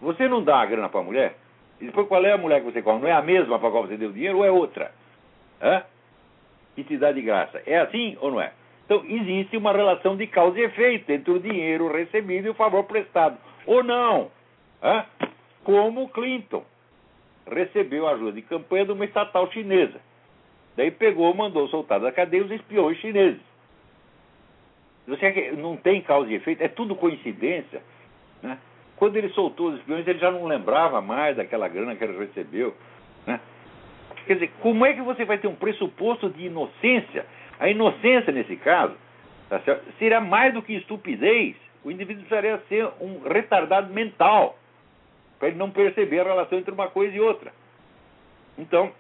[0.01, 1.37] Você não dá a grana para a mulher?
[1.81, 3.01] E depois qual é a mulher que você come?
[3.03, 4.93] Não é a mesma para qual você deu dinheiro ou é outra?
[5.63, 5.83] Hã?
[6.75, 7.63] Que te dá de graça.
[7.67, 8.53] É assim ou não é?
[8.85, 12.85] Então, existe uma relação de causa e efeito entre o dinheiro recebido e o favor
[12.85, 13.39] prestado.
[13.65, 14.31] Ou não?
[14.83, 15.05] Hã?
[15.63, 16.65] Como Clinton
[17.51, 20.01] recebeu ajuda de campanha de uma estatal chinesa.
[20.77, 23.41] Daí pegou, mandou soltar da cadeia os espiões chineses.
[25.07, 27.83] Você não tem causa e efeito, é tudo coincidência.
[28.43, 28.59] Né?
[29.01, 32.73] Quando ele soltou os espiões, ele já não lembrava mais daquela grana que ele recebeu.
[33.27, 33.41] Né?
[34.27, 37.27] Quer dizer, como é que você vai ter um pressuposto de inocência
[37.61, 38.95] a inocência, nesse caso,
[39.51, 39.61] tá
[39.99, 41.55] seria mais do que estupidez.
[41.85, 44.57] O indivíduo precisaria ser um retardado mental
[45.39, 47.53] para ele não perceber a relação entre uma coisa e outra.
[48.57, 48.93] Então,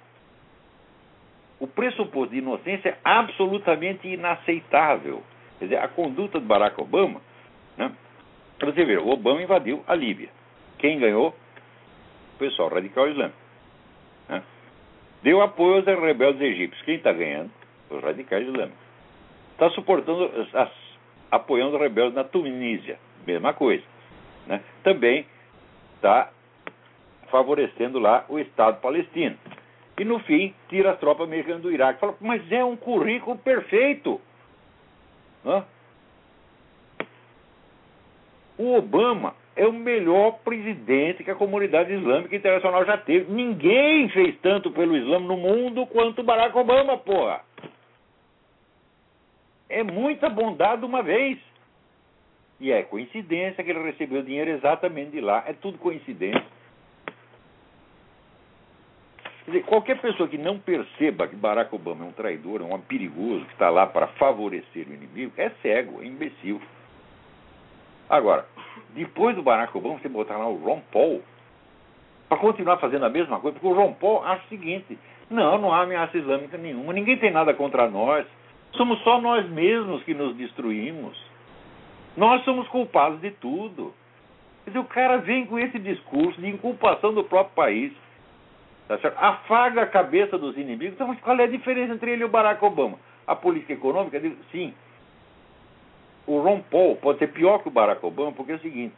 [1.58, 5.22] o pressuposto de inocência é absolutamente inaceitável.
[5.58, 7.22] Quer dizer, a conduta do Barack Obama,
[7.78, 7.92] né?
[8.66, 10.28] Você vê, o Obama invadiu a Líbia.
[10.78, 11.34] Quem ganhou?
[12.34, 13.38] O pessoal radical islâmico.
[14.28, 14.42] Né?
[15.22, 16.84] Deu apoio aos rebeldes egípcios.
[16.84, 17.50] Quem está ganhando?
[17.90, 18.78] os radicais islâmicos.
[19.52, 20.70] Está suportando, as,
[21.30, 23.84] apoiando os rebeldes na Tunísia, mesma coisa.
[24.46, 24.62] Né?
[24.82, 25.26] Também
[25.96, 26.30] está
[27.30, 29.36] favorecendo lá o Estado palestino.
[29.98, 32.00] E no fim, tira as tropas americanas do Iraque.
[32.00, 34.18] Fala, mas é um currículo perfeito.
[35.44, 35.62] Né?
[38.60, 43.32] O Obama é o melhor presidente que a comunidade islâmica internacional já teve.
[43.32, 47.42] Ninguém fez tanto pelo Islã no mundo quanto Barack Obama, porra
[49.70, 51.38] é muita bondade uma vez.
[52.58, 55.44] E é coincidência que ele recebeu dinheiro exatamente de lá.
[55.46, 56.44] É tudo coincidência.
[59.46, 63.46] Dizer, qualquer pessoa que não perceba que Barack Obama é um traidor, é um perigoso,
[63.46, 66.60] que está lá para favorecer o inimigo, é cego, é imbecil.
[68.10, 68.44] Agora,
[68.90, 71.22] depois do Barack Obama, você botar lá o Ron Paul
[72.28, 74.98] para continuar fazendo a mesma coisa, porque o Ron Paul acha o seguinte:
[75.30, 78.26] não, não há ameaça islâmica nenhuma, ninguém tem nada contra nós.
[78.72, 81.16] Somos só nós mesmos que nos destruímos.
[82.16, 83.94] Nós somos culpados de tudo.
[84.64, 87.92] Quer dizer, o cara vem com esse discurso de inculpação do próprio país.
[88.86, 89.16] Tá certo?
[89.18, 90.94] Afaga a cabeça dos inimigos.
[90.94, 92.98] Então, qual é a diferença entre ele e o Barack Obama?
[93.26, 94.20] A política econômica?
[94.50, 94.74] Sim.
[96.26, 98.94] O Ron Paul pode ser pior que o Barack Obama, porque é o seguinte: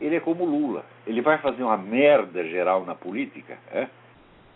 [0.00, 0.84] ele é como Lula.
[1.06, 3.88] Ele vai fazer uma merda geral na política, é?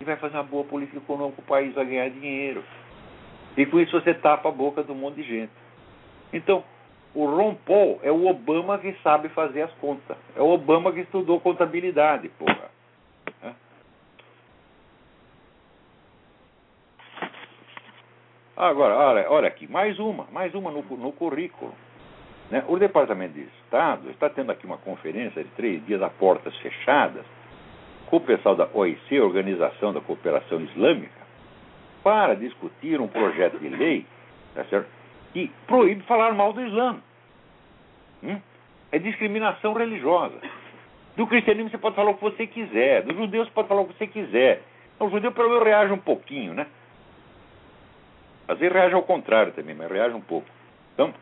[0.01, 2.65] e vai fazer uma boa política econômica, o país vai ganhar dinheiro.
[3.57, 5.53] E com isso você tapa a boca de um monte de gente.
[6.33, 6.65] Então,
[7.15, 10.17] o Ron Paul é o Obama que sabe fazer as contas.
[10.35, 12.71] É o Obama que estudou contabilidade, porra.
[13.43, 13.53] É.
[18.61, 21.73] Agora, olha, olha aqui, mais uma, mais uma no, no currículo.
[22.51, 22.63] Né?
[22.69, 27.25] O Departamento de Estado está tendo aqui uma conferência de três dias a portas fechadas
[28.11, 31.23] com o pessoal da OIC, Organização da Cooperação Islâmica,
[32.05, 34.05] para discutir um projeto de lei
[34.55, 34.91] tá certo?
[35.33, 36.99] que proíbe falar mal do Islã.
[38.23, 38.39] Hum?
[38.93, 40.37] É discriminação religiosa.
[41.17, 43.87] Do cristianismo você pode falar o que você quiser, dos judeus você pode falar o
[43.87, 44.61] que você quiser.
[44.99, 46.67] O judeu, pelo menos, reage um pouquinho, né?
[48.51, 50.47] Às vezes reage ao contrário também, mas reage um pouco.
[50.95, 51.15] Então,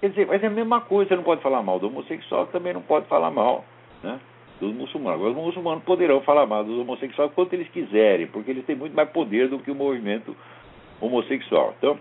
[0.00, 2.72] quer dizer, mas é a mesma coisa, você não pode falar mal do homossexual, também
[2.72, 3.64] não pode falar mal,
[4.00, 4.20] né?
[4.60, 5.18] dos muçulmanos.
[5.18, 8.94] Agora, os muçulmanos poderão falar mal dos homossexuais quanto eles quiserem, porque eles têm muito
[8.94, 10.36] mais poder do que o movimento
[11.00, 11.74] homossexual.
[11.76, 11.98] Então,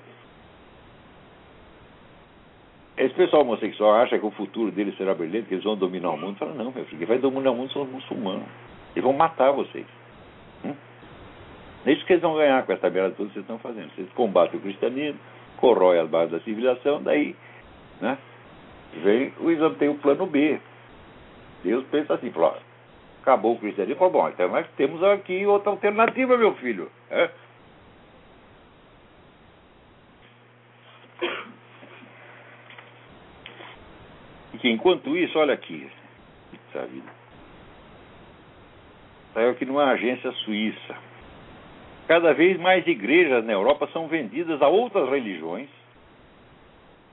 [2.97, 6.17] esse pessoal homossexual acha que o futuro deles será brilhante, que eles vão dominar o
[6.17, 6.37] mundo.
[6.37, 8.45] Fala, não, meu filho, quem vai dominar o mundo são os muçulmanos.
[8.95, 9.85] Eles vão matar vocês.
[11.87, 13.89] É isso que eles vão ganhar com essa merda toda que vocês estão fazendo.
[13.95, 15.17] Vocês combatem o cristianismo,
[15.55, 17.33] corrói as bases da civilização, daí
[18.01, 18.17] né,
[19.01, 20.59] vem o Islã tem o plano B,
[21.63, 22.57] Deus pensa assim, falou,
[23.21, 26.91] acabou o cristianismo, bom, então nós temos aqui outra alternativa, meu filho.
[27.09, 27.29] É?
[34.59, 35.89] Que enquanto isso, olha aqui,
[36.69, 37.09] essa vida.
[39.33, 41.16] Saiu aqui numa agência suíça.
[42.07, 45.69] Cada vez mais igrejas na Europa são vendidas a outras religiões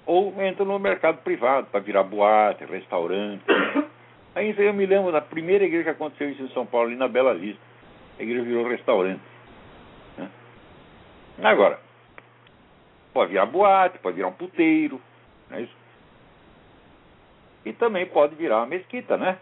[0.07, 3.42] ou entram no mercado privado para virar boate, restaurante.
[4.36, 7.09] Aí eu me lembro da primeira igreja que aconteceu isso em São Paulo, ali na
[7.09, 7.61] Bela Vista.
[8.18, 9.22] A igreja virou restaurante.
[10.16, 10.30] Né?
[11.42, 11.80] Agora,
[13.12, 15.01] pode virar boate, pode virar um puteiro,
[15.51, 15.76] não é isso?
[17.64, 19.38] E também pode virar uma mesquita, né?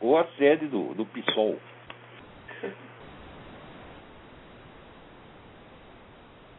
[0.00, 1.58] Ou a sede do, do PSOL.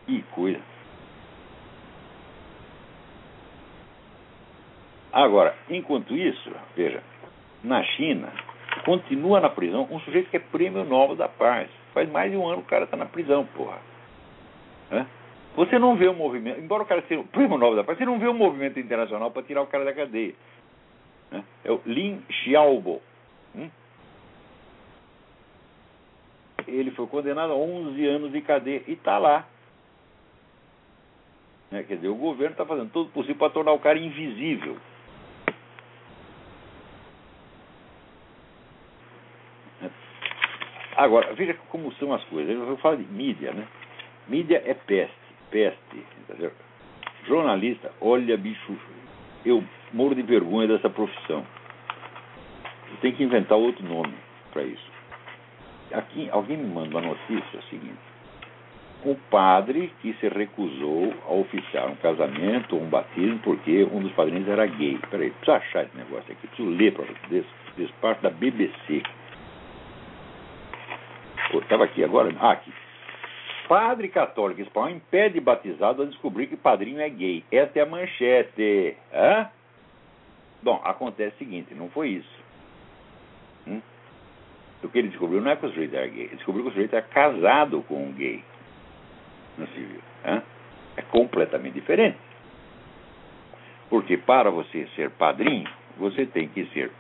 [0.06, 0.62] Que coisa.
[5.12, 7.02] Agora, enquanto isso, veja,
[7.64, 8.32] na China,
[8.84, 11.70] continua na prisão um sujeito que é prêmio Nobel da Paz.
[11.94, 13.80] Faz mais de um ano o cara está na prisão, porra.
[15.56, 17.98] Você não vê o um movimento, embora o cara seja o prêmio Nobel da Paz,
[17.98, 20.36] você não vê um movimento internacional para tirar o cara da cadeia.
[21.32, 23.02] É, é o Lin Xiaobo.
[23.56, 23.70] Hum?
[26.68, 29.48] Ele foi condenado a 11 anos de cadeia e está lá.
[31.72, 34.78] É, quer dizer, o governo está fazendo tudo possível para tornar o cara invisível.
[40.96, 42.56] Agora, veja como são as coisas.
[42.56, 43.68] Eu falo de mídia, né?
[44.28, 45.16] Mídia é peste,
[45.52, 46.06] peste.
[46.22, 46.52] Entendeu?
[47.28, 48.78] Jornalista, olha, bicho,
[49.46, 51.46] eu morro de vergonha dessa profissão.
[53.02, 54.14] Tenho que inventar outro nome
[54.54, 54.92] para isso.
[55.92, 58.15] Aqui, alguém me manda uma notícia é seguinte.
[59.06, 64.12] O padre que se recusou a oficiar um casamento ou um batismo porque um dos
[64.14, 64.98] padrinhos era gay.
[65.12, 67.46] Peraí, preciso achar esse negócio aqui, preciso ler para vocês.
[67.78, 69.04] Despacho da BBC.
[71.54, 72.34] Estava aqui agora.
[72.40, 72.74] Ah, aqui.
[73.68, 77.44] Padre católico espanhol impede batizado a descobrir que padrinho é gay.
[77.52, 78.98] Essa é a manchete.
[79.14, 79.50] Hã?
[80.64, 82.40] Bom, acontece o seguinte: não foi isso.
[83.68, 83.82] Hum?
[84.84, 86.26] O que ele descobriu não é que o sujeito era gay.
[86.26, 88.44] Ele descobriu que o sujeito era casado com um gay.
[89.58, 90.02] No civil.
[90.26, 90.42] Hã?
[90.98, 92.18] É completamente diferente.
[93.90, 96.92] Porque para você ser padrinho, você tem que ser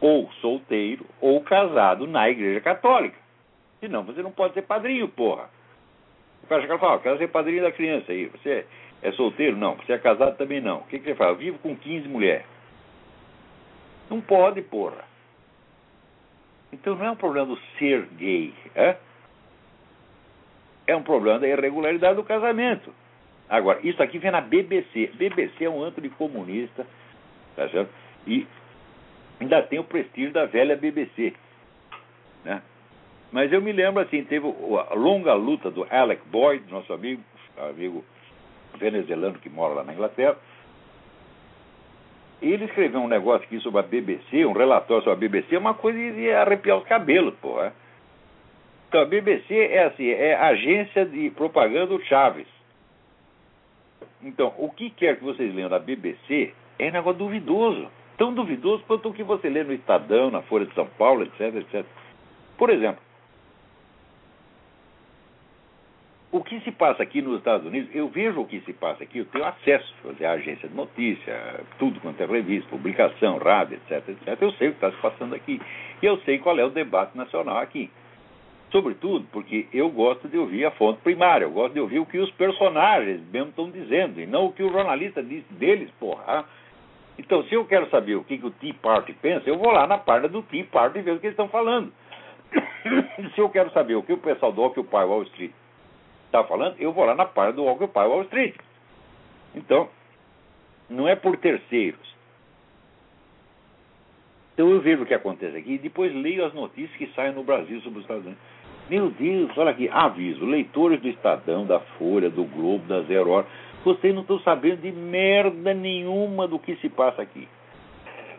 [0.00, 3.18] ou solteiro ou casado na igreja católica.
[3.80, 5.50] Senão você não pode ser padrinho, porra.
[6.42, 8.26] O cara fala, ah, quero ser padrinho da criança aí.
[8.26, 8.66] Você
[9.02, 9.56] é solteiro?
[9.56, 9.76] Não.
[9.76, 10.78] Você é casado também não.
[10.78, 11.32] O que, que você fala?
[11.32, 12.46] Eu vivo com 15 mulheres.
[14.08, 15.04] Não pode, porra.
[16.72, 18.52] Então não é um problema do ser gay.
[18.74, 18.96] É,
[20.90, 22.92] é um problema da irregularidade do casamento.
[23.48, 25.10] Agora, isso aqui vem na BBC.
[25.14, 26.86] BBC é um antro de comunista,
[27.56, 27.90] tá certo?
[28.26, 28.46] E
[29.40, 31.32] ainda tem o prestígio da velha BBC.
[32.44, 32.60] Né?
[33.30, 37.22] Mas eu me lembro assim, teve a longa luta do Alec Boyd, nosso amigo,
[37.56, 38.04] amigo
[38.78, 40.36] venezuelano que mora lá na Inglaterra.
[42.42, 45.98] Ele escreveu um negócio aqui sobre a BBC, um relatório sobre a BBC, uma coisa
[45.98, 47.34] de arrepiar os cabelos.
[47.62, 47.72] É?
[48.90, 52.48] Então a BBC é assim, é agência de propaganda do Chaves.
[54.20, 57.88] Então, o que quer que vocês leiam da BBC é negócio duvidoso.
[58.18, 61.54] Tão duvidoso quanto o que você lê no Estadão, na Folha de São Paulo, etc,
[61.54, 61.86] etc.
[62.58, 63.00] Por exemplo,
[66.32, 69.18] o que se passa aqui nos Estados Unidos, eu vejo o que se passa aqui,
[69.18, 74.08] eu tenho acesso fazer a agência de notícia, tudo quanto é revista, publicação, rádio, etc,
[74.08, 74.42] etc.
[74.42, 75.62] Eu sei o que está se passando aqui.
[76.02, 77.88] E eu sei qual é o debate nacional aqui.
[78.70, 82.18] Sobretudo porque eu gosto de ouvir a fonte primária, eu gosto de ouvir o que
[82.18, 86.44] os personagens mesmo estão dizendo, e não o que o jornalista diz deles, porra.
[87.18, 89.86] Então, se eu quero saber o que, que o Tea Party pensa, eu vou lá
[89.86, 91.92] na página do Tea Party e ver o que eles estão falando.
[93.34, 95.52] se eu quero saber o que o pessoal do Occupy Wall Street
[96.26, 98.54] está falando, eu vou lá na página do Occupy Wall Street.
[99.54, 99.88] Então,
[100.88, 102.10] não é por terceiros.
[104.54, 107.42] Então eu vejo o que acontece aqui e depois leio as notícias que saem no
[107.42, 108.42] Brasil sobre os Estados Unidos.
[108.90, 113.46] Meu Deus, olha aqui, aviso, leitores do Estadão, da Folha, do Globo, da Zero Hora,
[113.84, 117.46] vocês não estão sabendo de merda nenhuma do que se passa aqui.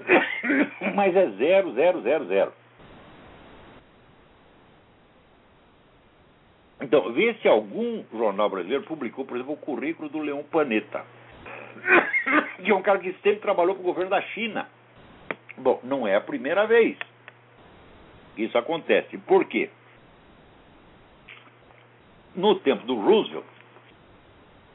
[0.94, 2.52] Mas é zero, zero, zero, zero.
[6.82, 11.06] Então, vê se algum jornal brasileiro publicou, por exemplo, o currículo do Leão Planeta,
[12.62, 14.68] que é um cara que sempre trabalhou para o governo da China.
[15.58, 16.98] Bom, não é a primeira vez
[18.36, 19.18] que isso acontece.
[19.20, 19.70] Por quê?
[22.36, 23.46] No tempo do Roosevelt,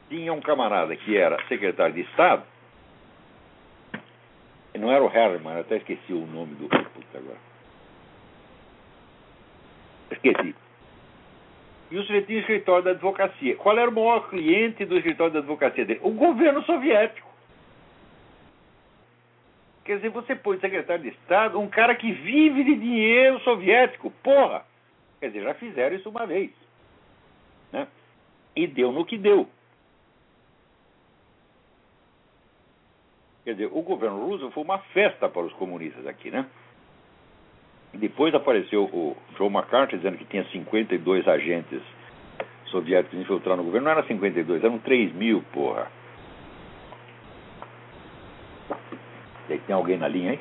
[0.09, 2.43] tinha um camarada que era secretário de Estado,
[4.75, 6.65] não era o Harriman, eu até esqueci o nome do.
[6.65, 7.37] Agora.
[10.11, 10.55] Esqueci
[11.89, 13.55] e o sujeito tinha escritório da advocacia.
[13.55, 16.01] Qual era o maior cliente do escritório da advocacia dele?
[16.03, 17.27] O governo soviético.
[19.85, 24.11] Quer dizer, você põe secretário de Estado um cara que vive de dinheiro soviético.
[24.21, 24.65] Porra!
[25.19, 26.51] Quer dizer, já fizeram isso uma vez.
[28.57, 29.47] E deu no que deu.
[33.45, 36.43] Quer dizer, o governo Roosevelt foi uma festa para os comunistas aqui, né?
[37.93, 41.83] Depois apareceu o Joe McCarthy dizendo que tinha 52 agentes
[42.65, 43.85] soviéticos infiltrando o governo.
[43.85, 45.91] Não era 52, eram 3 mil, porra.
[49.47, 50.39] Tem alguém na linha aí?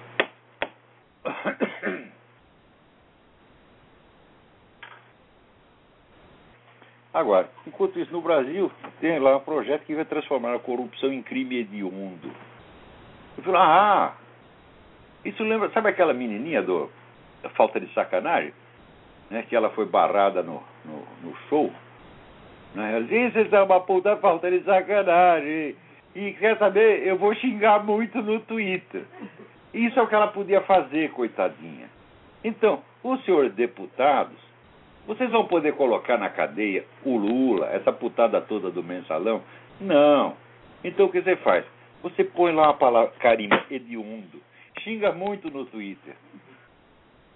[7.17, 11.23] Agora, enquanto isso, no Brasil, tem lá um projeto que vai transformar a corrupção em
[11.23, 12.31] crime hediondo.
[13.39, 14.13] Eu falei, ah,
[15.25, 16.91] isso lembra, sabe aquela menininha do
[17.43, 18.53] da Falta de Sacanagem?
[19.31, 21.73] Né, que ela foi barrada no, no, no show.
[22.75, 22.97] Né?
[22.97, 25.75] Ela disse, isso é uma puta falta de sacanagem.
[26.15, 29.05] E quer saber, eu vou xingar muito no Twitter.
[29.73, 31.89] Isso é o que ela podia fazer, coitadinha.
[32.45, 34.37] Então, os senhores deputados,
[35.07, 39.43] vocês vão poder colocar na cadeia o Lula, essa putada toda do mensalão?
[39.81, 40.37] Não.
[40.83, 41.65] Então o que você faz?
[42.03, 44.41] Você põe lá a palavra carimbo hediondo,
[44.81, 46.15] xinga muito no Twitter.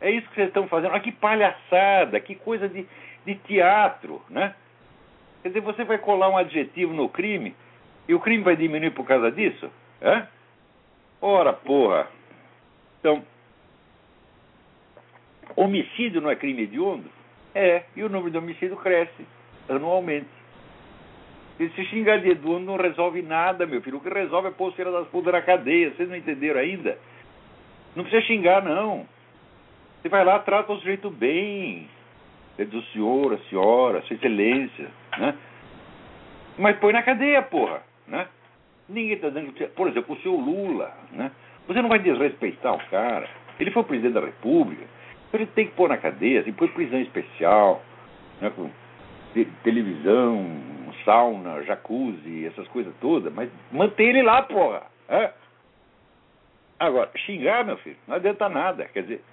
[0.00, 0.94] É isso que vocês estão fazendo.
[0.94, 2.86] Ah, que palhaçada, que coisa de,
[3.24, 4.54] de teatro, né?
[5.42, 7.54] Quer dizer, você vai colar um adjetivo no crime
[8.08, 9.70] e o crime vai diminuir por causa disso?
[10.00, 10.26] É?
[11.20, 12.08] Ora, porra.
[12.98, 13.22] Então,
[15.54, 17.10] homicídio não é crime hediondo?
[17.54, 19.26] É, e o número de homicídio cresce
[19.68, 20.28] anualmente.
[21.58, 23.98] Esse xingar de hediondo não resolve nada, meu filho.
[23.98, 25.90] O que resolve é pôr das putas na cadeia.
[25.90, 26.98] Vocês não entenderam ainda?
[27.94, 29.06] Não precisa xingar, não.
[30.00, 31.86] Você vai lá, trata o sujeito bem.
[32.56, 34.88] É do senhor, a senhora, sua excelência,
[35.18, 35.34] né?
[36.58, 38.26] Mas põe na cadeia, porra, né?
[38.88, 39.52] Ninguém está dando...
[39.70, 41.30] Por exemplo, o seu Lula, né?
[41.66, 43.28] Você não vai desrespeitar o cara.
[43.58, 44.84] Ele foi o presidente da República.
[45.30, 47.80] Então ele tem que pôr na cadeia, assim, põe prisão especial,
[48.40, 48.68] né, com
[49.32, 50.44] te televisão,
[51.04, 54.82] sauna, jacuzzi, essas coisas todas, mas mantém ele lá, porra.
[55.08, 55.32] É?
[56.80, 58.86] Agora, xingar, meu filho, não adianta nada.
[58.86, 59.24] Quer dizer,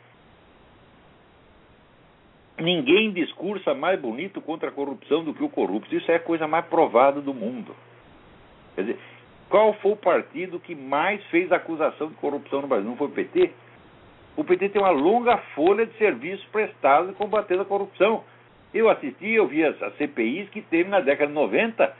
[2.59, 5.95] ninguém discursa mais bonito contra a corrupção do que o corrupto.
[5.95, 7.75] Isso é a coisa mais provada do mundo.
[8.75, 8.99] Quer dizer,
[9.49, 12.87] qual foi o partido que mais fez acusação de corrupção no Brasil?
[12.87, 13.51] Não foi o PT?
[14.37, 18.23] O PT tem uma longa folha de serviços prestados combatendo a corrupção.
[18.71, 21.95] Eu assisti, eu vi as, as CPIs que teve na década de 90.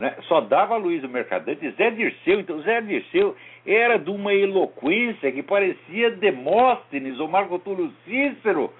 [0.00, 0.16] Né?
[0.22, 2.40] Só dava Luiz o Mercadante, Zé Dirceu.
[2.40, 8.72] Então, Zé Dirceu era de uma eloquência que parecia Demóstenes ou Marco Túlio Cícero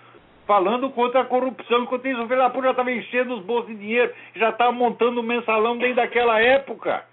[0.46, 4.10] falando contra a corrupção, enquanto isso o puta já estava enchendo os bolsos de dinheiro,
[4.34, 7.04] já estava montando um mensalão desde daquela época.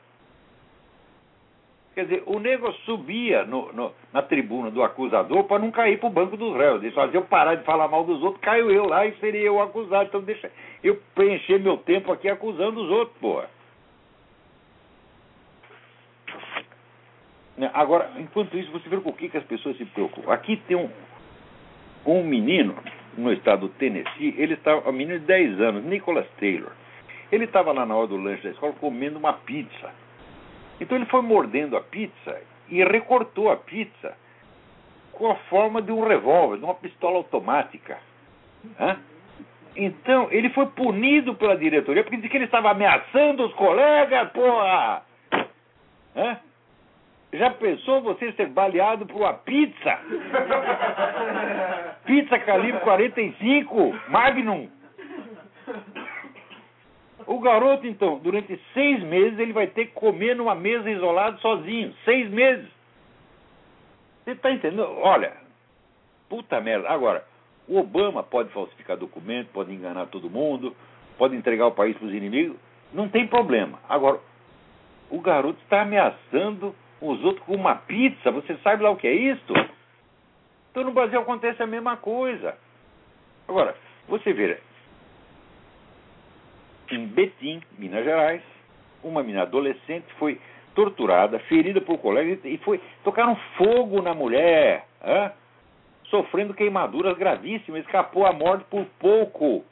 [1.96, 6.08] Quer dizer, o nego subia no, no, na tribuna do acusador para não cair para
[6.08, 6.84] o banco dos réus.
[6.84, 9.62] Ele fazia eu parar de falar mal dos outros, caio eu lá e seria eu
[9.62, 10.10] acusado.
[10.10, 10.52] Então deixa
[10.84, 13.50] eu preencher meu tempo aqui acusando os outros, porra.
[17.58, 20.34] Né, agora, enquanto isso, você vê com o que, que as pessoas se preocupam.
[20.34, 20.90] Aqui tem um,
[22.06, 22.76] um menino
[23.18, 26.74] no estado do Tennessee, ele estava, um menino de 10 anos, Nicholas Taylor.
[27.32, 30.05] Ele estava lá na hora do lanche da escola comendo uma pizza.
[30.80, 34.16] Então ele foi mordendo a pizza e recortou a pizza
[35.12, 37.98] com a forma de um revólver, de uma pistola automática.
[38.80, 38.98] Hã?
[39.76, 45.04] Então, ele foi punido pela diretoria porque disse que ele estava ameaçando os colegas, porra!
[46.16, 46.38] Hã?
[47.34, 50.00] Já pensou você ser baleado por uma pizza?
[52.06, 54.70] pizza calibre 45, Magnum.
[57.28, 61.94] O garoto, então, durante seis meses, ele vai ter que comer numa mesa isolada sozinho.
[62.04, 62.68] Seis meses.
[64.24, 64.84] Você está entendendo?
[65.02, 65.34] Olha,
[66.30, 66.90] puta merda.
[66.90, 67.26] Agora,
[67.68, 70.76] o Obama pode falsificar documento, pode enganar todo mundo,
[71.18, 72.58] pode entregar o país para os inimigos.
[72.94, 73.80] Não tem problema.
[73.90, 74.20] Agora,
[75.10, 78.32] o garoto está ameaçando os outros com uma pizza.
[78.32, 79.54] Você sabe lá o que é isso?
[80.72, 82.58] Então no Brasil acontece a mesma coisa.
[83.48, 83.76] Agora,
[84.08, 84.60] você vê,
[86.94, 88.42] em Betim, Minas Gerais,
[89.04, 90.40] uma menina adolescente foi
[90.76, 94.86] torturada, ferida por colegas e foi tocaram fogo na mulher,
[96.10, 99.64] sofrendo queimaduras gravíssimas, escapou à morte por pouco.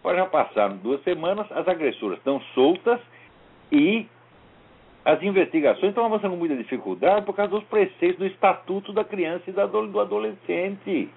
[0.00, 3.00] Agora já passaram duas semanas, as agressoras estão soltas
[3.72, 4.06] e
[5.04, 9.44] as investigações estão avançando com muita dificuldade por causa dos preceitos do Estatuto da Criança
[9.48, 11.08] e do Adolescente.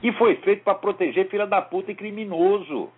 [0.00, 2.90] Que foi feito para proteger filha da puta e criminoso.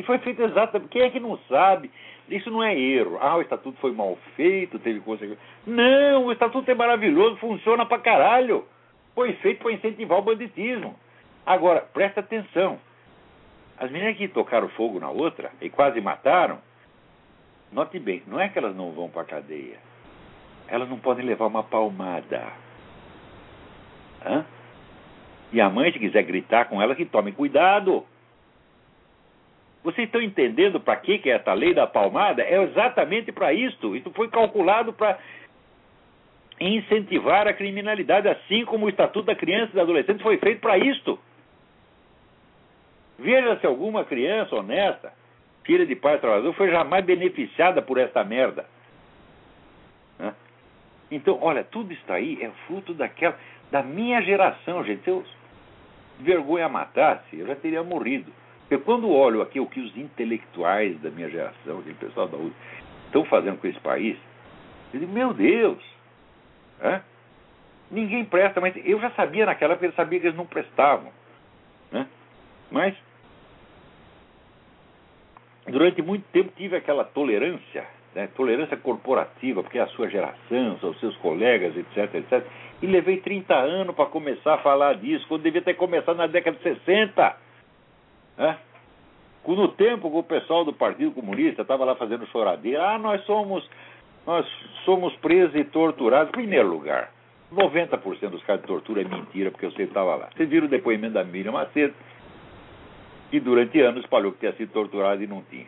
[0.00, 0.88] E foi feito exatamente.
[0.88, 1.90] Quem é que não sabe?
[2.26, 3.18] Isso não é erro.
[3.20, 5.38] Ah, o estatuto foi mal feito, teve consequências.
[5.66, 8.64] Não, o estatuto é maravilhoso, funciona pra caralho.
[9.14, 10.96] Foi feito para incentivar o banditismo.
[11.44, 12.78] Agora, presta atenção.
[13.76, 16.58] As meninas que tocaram fogo na outra e quase mataram,
[17.70, 19.76] note bem, não é que elas não vão para cadeia.
[20.66, 22.54] Elas não podem levar uma palmada.
[24.24, 24.46] Hã?
[25.52, 28.06] E a mãe, se quiser gritar com ela, que tome cuidado.
[29.82, 32.42] Vocês estão entendendo para que, que é essa lei da palmada?
[32.42, 33.96] É exatamente para isto.
[33.96, 35.18] Isso foi calculado para
[36.60, 40.76] incentivar a criminalidade, assim como o Estatuto da Criança e do Adolescente foi feito para
[40.76, 41.18] isto.
[43.18, 45.12] Veja se alguma criança honesta,
[45.64, 48.66] filha de pai trabalhador, foi jamais beneficiada por esta merda.
[51.10, 53.36] Então, olha, tudo isso aí é fruto daquela,
[53.70, 55.02] da minha geração, gente.
[55.02, 55.24] Se eu
[56.20, 58.32] vergonha matasse, eu já teria morrido.
[58.70, 62.54] Porque quando olho aqui o que os intelectuais da minha geração, aquele pessoal da USP,
[63.06, 64.16] estão fazendo com esse país,
[64.94, 65.82] eu digo, meu Deus,
[67.90, 71.10] ninguém presta, mas eu já sabia naquela época, eu sabia que eles não prestavam.
[71.90, 72.06] Né?
[72.70, 72.94] Mas,
[75.66, 78.28] durante muito tempo tive aquela tolerância, né?
[78.36, 82.46] tolerância corporativa, porque é a sua geração, são os seus colegas, etc, etc.
[82.80, 86.56] E levei 30 anos para começar a falar disso, quando devia ter começado na década
[86.56, 87.49] de 60.
[88.40, 88.56] Né?
[89.46, 93.68] No tempo que o pessoal do Partido Comunista estava lá fazendo choradeira, ah, nós somos,
[94.26, 94.46] nós
[94.84, 96.30] somos presos e torturados.
[96.30, 97.10] Em primeiro lugar,
[97.52, 100.28] 90% dos casos de tortura é mentira, porque você estava lá.
[100.34, 101.94] Vocês viram o depoimento da Miriam Macedo,
[103.30, 105.66] que durante anos falou que tinha sido torturado e não tinha.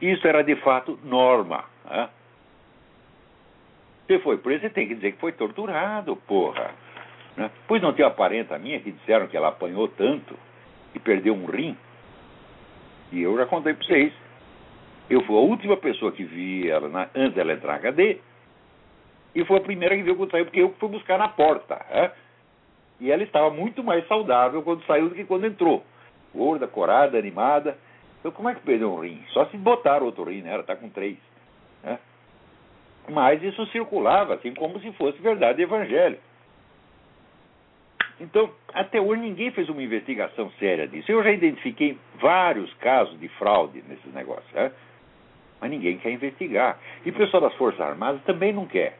[0.00, 1.64] Isso era de fato norma.
[1.84, 2.08] Né?
[4.06, 6.70] Você foi preso, você tem que dizer que foi torturado, porra.
[7.36, 7.50] Né?
[7.66, 10.34] Pois não tinha parenta minha que disseram que ela apanhou tanto
[10.94, 11.76] e perdeu um rim.
[13.12, 14.12] E eu já contei para vocês.
[15.08, 18.18] Eu fui a última pessoa que vi ela na, antes dela entrar na cadeia.
[19.34, 21.74] E foi a primeira que viu quando saiu, porque eu fui buscar na porta.
[21.90, 22.10] É?
[23.00, 25.84] E ela estava muito mais saudável quando saiu do que quando entrou.
[26.34, 27.76] Gorda, corada, animada.
[28.20, 29.22] Então, como é que perdeu um rim?
[29.32, 30.52] Só se botar outro rim, né?
[30.52, 31.18] Ela está com três.
[31.84, 31.98] É?
[33.10, 36.22] Mas isso circulava, assim, como se fosse verdade evangélica.
[38.20, 41.10] Então, até hoje ninguém fez uma investigação séria disso.
[41.10, 44.70] Eu já identifiquei vários casos de fraude nesses negócios, né?
[45.60, 46.78] mas ninguém quer investigar.
[47.04, 48.98] E o pessoal das Forças Armadas também não quer.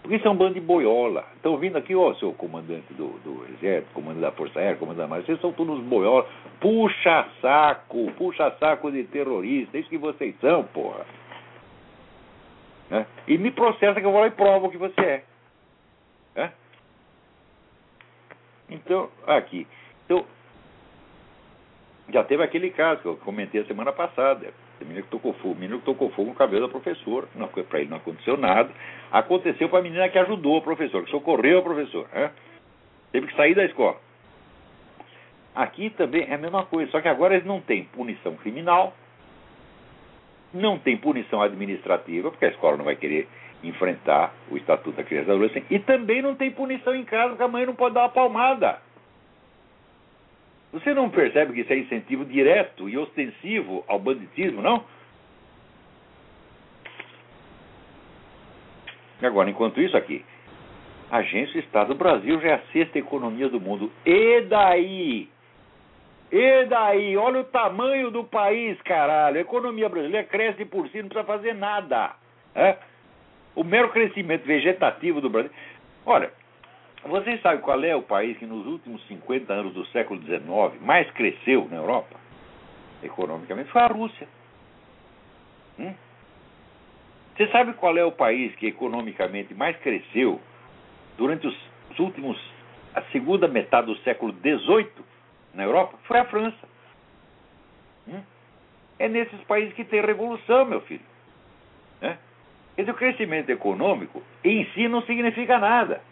[0.00, 1.24] Porque isso é um bando de boiola.
[1.34, 5.08] Estão vindo aqui, ó, seu comandante do, do Exército, comandante da Força Aérea, comandante da
[5.08, 6.28] Marinha, vocês são todos boiola.
[6.60, 11.04] Puxa saco, puxa saco de terrorista, é isso que vocês são, porra.
[12.88, 13.04] Né?
[13.26, 15.24] E me processa que eu vou lá e provo que você é.
[16.36, 16.52] Né?
[18.68, 19.66] Então, aqui.
[20.04, 20.24] Então,
[22.08, 24.52] já teve aquele caso que eu comentei a semana passada.
[24.80, 27.26] O menino que tocou fogo, menino que tocou fogo no cabelo da professora.
[27.68, 28.70] Para ele não aconteceu nada.
[29.10, 32.08] Aconteceu para a menina que ajudou o professor, que socorreu o professor.
[32.12, 32.30] Né?
[33.10, 33.96] Teve que sair da escola.
[35.54, 38.94] Aqui também é a mesma coisa, só que agora eles não têm punição criminal,
[40.52, 43.26] não tem punição administrativa, porque a escola não vai querer
[43.62, 45.66] enfrentar o Estatuto da Criança e do Adolescente.
[45.70, 48.80] E também não tem punição em casa, porque a mãe não pode dar uma palmada.
[50.72, 54.84] Você não percebe que isso é incentivo direto e ostensivo ao banditismo, não?
[59.22, 60.22] Agora, enquanto isso aqui,
[61.10, 63.90] a agência Estado do Brasil já é a sexta economia do mundo.
[64.04, 65.28] E daí?
[66.30, 67.16] E daí?
[67.16, 69.38] Olha o tamanho do país, caralho.
[69.38, 72.14] A economia brasileira cresce por si, não precisa fazer nada.
[72.54, 72.76] É?
[73.56, 75.50] O mero crescimento vegetativo do Brasil.
[76.04, 76.30] Olha,
[77.02, 81.10] vocês sabem qual é o país que nos últimos 50 anos do século XIX mais
[81.12, 82.16] cresceu na Europa?
[83.02, 84.28] Economicamente, foi a Rússia.
[85.78, 85.94] Hum?
[87.36, 90.40] Você sabe qual é o país que economicamente mais cresceu
[91.16, 91.56] durante os,
[91.90, 92.38] os últimos.
[92.94, 95.04] a segunda metade do século XVIII
[95.54, 95.98] na Europa?
[96.04, 96.68] Foi a França.
[98.06, 98.22] Hum?
[98.98, 101.04] É nesses países que tem revolução, meu filho.
[102.02, 102.16] É?
[102.76, 106.02] Quer dizer, o crescimento econômico em si não significa nada.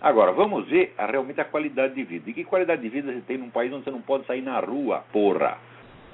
[0.00, 2.30] Agora, vamos ver a, realmente a qualidade de vida.
[2.30, 4.58] E que qualidade de vida você tem num país onde você não pode sair na
[4.58, 5.58] rua, porra?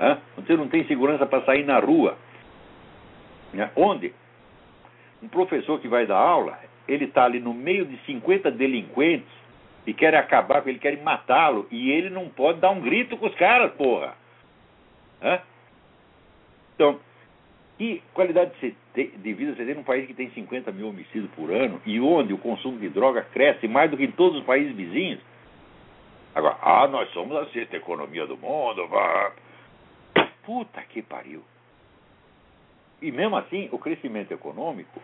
[0.01, 0.19] Hã?
[0.37, 2.19] Onde você não tem segurança para sair na rua?
[3.53, 3.71] Né?
[3.77, 4.13] Onde?
[5.23, 6.59] Um professor que vai dar aula,
[6.89, 9.29] ele está ali no meio de 50 delinquentes
[9.87, 13.27] e querem acabar com ele, querem matá-lo, e ele não pode dar um grito com
[13.27, 14.15] os caras, porra.
[15.23, 15.41] Hã?
[16.75, 16.99] Então,
[17.79, 18.53] que qualidade
[18.95, 22.33] de vida você tem num país que tem 50 mil homicídios por ano e onde
[22.33, 25.21] o consumo de droga cresce mais do que em todos os países vizinhos?
[26.35, 28.89] Agora, ah, nós somos a sexta economia do mundo.
[30.45, 31.43] Puta que pariu.
[33.01, 35.01] E mesmo assim, o crescimento econômico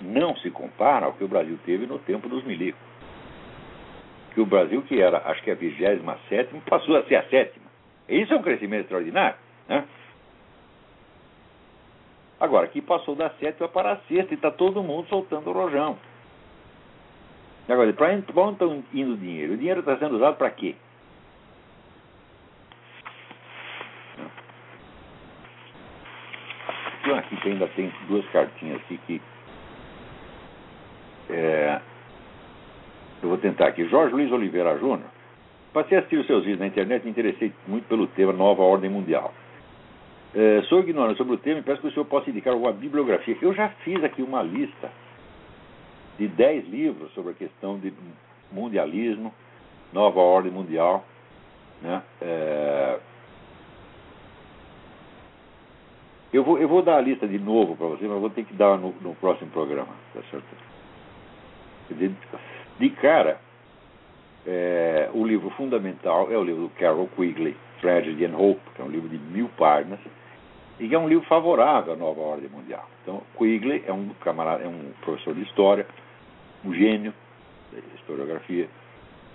[0.00, 2.80] não se compara ao que o Brasil teve no tempo dos milicos.
[4.34, 6.02] Que o Brasil, que era, acho que a 27
[6.68, 7.66] passou a ser a sétima.
[8.08, 9.36] Isso é um crescimento extraordinário.
[9.68, 9.84] Né?
[12.40, 15.98] Agora, aqui passou da sétima para a sexta e está todo mundo soltando o rojão.
[17.68, 18.64] Agora, para onde está
[18.94, 19.52] indo o dinheiro?
[19.52, 20.74] O dinheiro está sendo usado para quê?
[27.02, 29.22] Então, aqui ainda tem duas cartinhas aqui que
[31.28, 31.80] é,
[33.22, 33.86] eu vou tentar aqui.
[33.88, 35.08] Jorge Luiz Oliveira Júnior.
[35.72, 38.62] Passei a assistir os seus vídeos na internet e me interessei muito pelo tema Nova
[38.62, 39.32] Ordem Mundial.
[40.34, 43.36] É, sou ignorante sobre o tema e peço que o senhor possa indicar alguma bibliografia.
[43.42, 44.90] Eu já fiz aqui uma lista
[46.18, 47.92] de 10 livros sobre a questão de
[48.52, 49.34] mundialismo,
[49.92, 51.04] Nova Ordem Mundial.
[51.82, 52.02] Né?
[52.20, 52.98] É,
[56.32, 58.54] eu, vou, eu vou dar a lista de novo para você, mas vou ter que
[58.54, 59.92] dar no, no próximo programa.
[60.14, 60.46] Tá certo?
[61.90, 62.14] De,
[62.78, 63.40] de cara,
[64.46, 68.84] é, o livro fundamental é o livro do Carol Quigley, Tragedy and Hope, que é
[68.84, 69.98] um livro de mil páginas,
[70.80, 72.88] e é um livro favorável à nova ordem mundial.
[73.02, 75.86] Então, Quigley é um camarada, é um professor de história,
[76.64, 77.12] um gênio
[77.72, 78.68] de historiografia,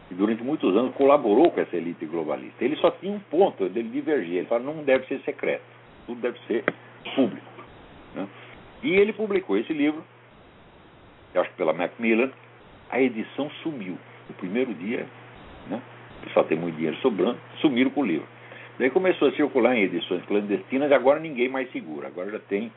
[0.09, 2.63] e durante muitos anos colaborou com essa elite globalista.
[2.63, 5.63] Ele só tinha um ponto, ele divergia, ele fala não deve ser secreto,
[6.05, 6.63] tudo deve ser
[7.15, 7.47] público.
[8.13, 8.27] Né?
[8.83, 10.03] E ele publicou esse livro,
[11.35, 12.31] acho que pela Macmillan,
[12.89, 13.97] a edição sumiu.
[14.27, 15.05] No primeiro dia,
[15.67, 15.79] né?
[16.25, 18.27] pessoal tem muito dinheiro sobrando, sumiram com o livro.
[18.77, 22.07] Daí começou a circular em edições clandestinas agora ninguém mais segura.
[22.07, 22.71] Agora já tem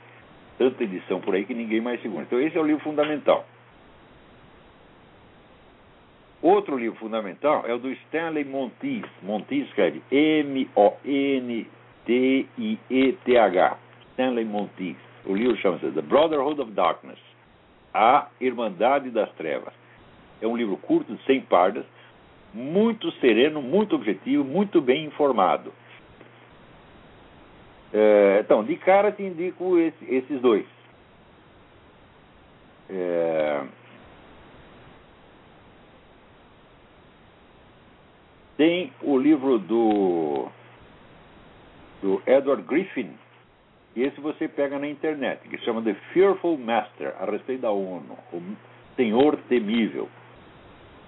[0.56, 2.22] tanta edição por aí que ninguém mais segura.
[2.22, 3.44] Então esse é o livro fundamental.
[6.40, 9.08] Outro livro fundamental é o do Stanley Monteith.
[9.22, 11.66] Monteith escreve M-O-N-T-I-E-T-H.
[14.12, 14.98] Stanley Monteith.
[15.26, 17.18] O livro chama-se The Brotherhood of Darkness.
[17.92, 19.74] A Irmandade das Trevas.
[20.40, 21.84] É um livro curto, de 100 páginas,
[22.54, 25.72] muito sereno, muito objetivo, muito bem informado.
[27.92, 30.66] É, então, de cara te indico esse, esses dois.
[32.90, 33.62] É,
[38.58, 40.48] tem o livro do,
[42.02, 43.10] do Edward Griffin,
[43.94, 48.18] e esse você pega na internet, que chama The Fearful Master, a respeito da ONU,
[48.32, 48.42] o
[48.96, 50.08] Senhor Temível.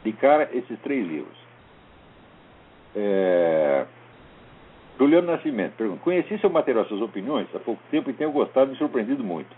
[0.05, 1.37] De cara, esses três livros.
[2.95, 3.85] É...
[5.01, 8.73] Juliano Nascimento pergunta: Conheci seu material, suas opiniões há pouco tempo e tenho gostado e
[8.73, 9.49] me surpreendido muito.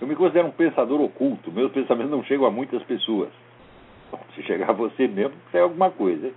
[0.00, 3.28] Eu me considero um pensador oculto, meus pensamentos não chegam a muitas pessoas.
[4.10, 6.32] Bom, se chegar a você mesmo, é alguma coisa.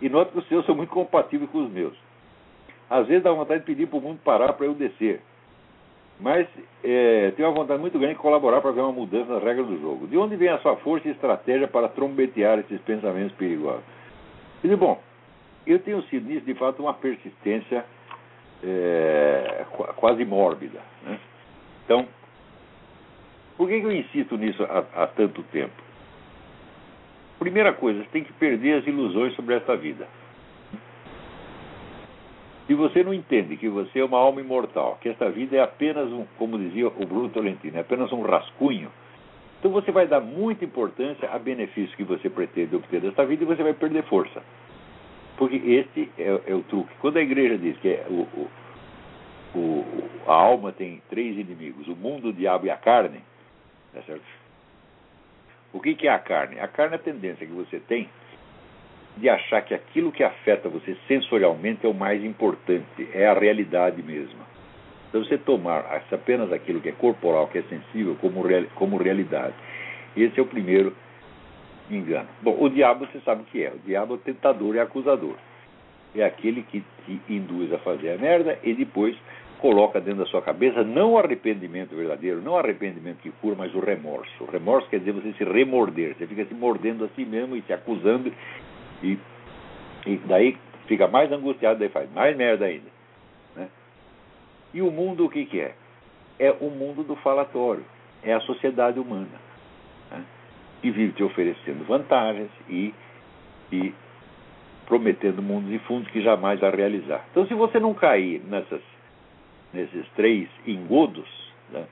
[0.00, 1.94] E noto que os seus são muito compatíveis com os meus.
[2.88, 5.20] Às vezes dá vontade de pedir para o mundo parar para eu descer.
[6.20, 6.46] Mas
[6.84, 9.80] é, tenho uma vontade muito grande de colaborar para ver uma mudança nas regras do
[9.80, 10.06] jogo.
[10.06, 13.82] De onde vem a sua força e estratégia para trombetear esses pensamentos perigosos?
[14.62, 15.00] E bom,
[15.66, 17.84] eu tenho sido nisso, de fato, uma persistência
[18.62, 19.64] é,
[19.96, 20.80] quase mórbida.
[21.04, 21.18] Né?
[21.84, 22.06] Então,
[23.56, 25.74] por que, eu insisto nisso há, há tanto tempo?
[27.38, 30.06] Primeira coisa, você tem que perder as ilusões sobre esta vida.
[32.66, 36.08] Se você não entende que você é uma alma imortal, que esta vida é apenas
[36.10, 38.90] um, como dizia o Bruno Tolentino, é apenas um rascunho,
[39.58, 43.46] então você vai dar muita importância a benefícios que você pretende obter desta vida e
[43.46, 44.42] você vai perder força.
[45.42, 46.94] Porque este é, é o truque.
[47.00, 49.84] Quando a igreja diz que é o, o, o,
[50.24, 53.18] a alma tem três inimigos, o mundo, o diabo e a carne,
[53.92, 54.22] tá certo?
[55.72, 56.60] o que, que é a carne?
[56.60, 58.08] A carne é a tendência que você tem
[59.16, 64.00] de achar que aquilo que afeta você sensorialmente é o mais importante, é a realidade
[64.00, 64.46] mesma.
[65.08, 69.54] Então você tomar apenas aquilo que é corporal, que é sensível, como, real, como realidade.
[70.16, 70.94] Esse é o primeiro
[71.96, 72.28] engano.
[72.42, 73.70] Bom, o diabo você sabe o que é.
[73.70, 75.36] O diabo é o tentador e acusador.
[76.14, 79.16] É aquele que te induz a fazer a merda e depois
[79.62, 83.72] coloca dentro da sua cabeça não o arrependimento verdadeiro, não o arrependimento que cura, mas
[83.72, 84.42] o remorso.
[84.42, 87.62] O remorso quer dizer você se remorder, você fica se mordendo a si mesmo e
[87.62, 88.32] se acusando
[89.02, 89.16] e,
[90.04, 92.90] e daí fica mais angustiado, daí faz mais merda ainda.
[93.54, 93.68] Né?
[94.74, 95.74] E o mundo o que, que é?
[96.40, 97.84] É o mundo do falatório,
[98.24, 99.51] é a sociedade humana.
[100.82, 102.92] Que vive te oferecendo vantagens e,
[103.72, 103.94] e
[104.86, 107.24] prometendo mundos e fundos que jamais vai realizar.
[107.30, 108.82] Então, se você não cair nessas,
[109.72, 111.28] nesses três engodos,
[111.70, 111.86] né?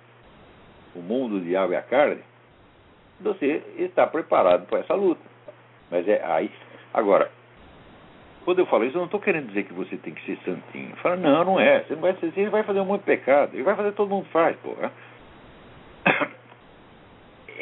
[0.94, 2.20] o mundo, o diabo e a carne,
[3.20, 5.22] você está preparado para essa luta.
[5.90, 6.50] Mas é aí
[6.92, 7.30] Agora,
[8.44, 10.94] quando eu falo isso, eu não estou querendo dizer que você tem que ser santinho.
[10.96, 11.80] Fala, não, não é.
[11.80, 13.54] Você não vai ser, você vai fazer um monte de pecado.
[13.54, 14.92] Ele vai fazer, todo mundo faz, porra.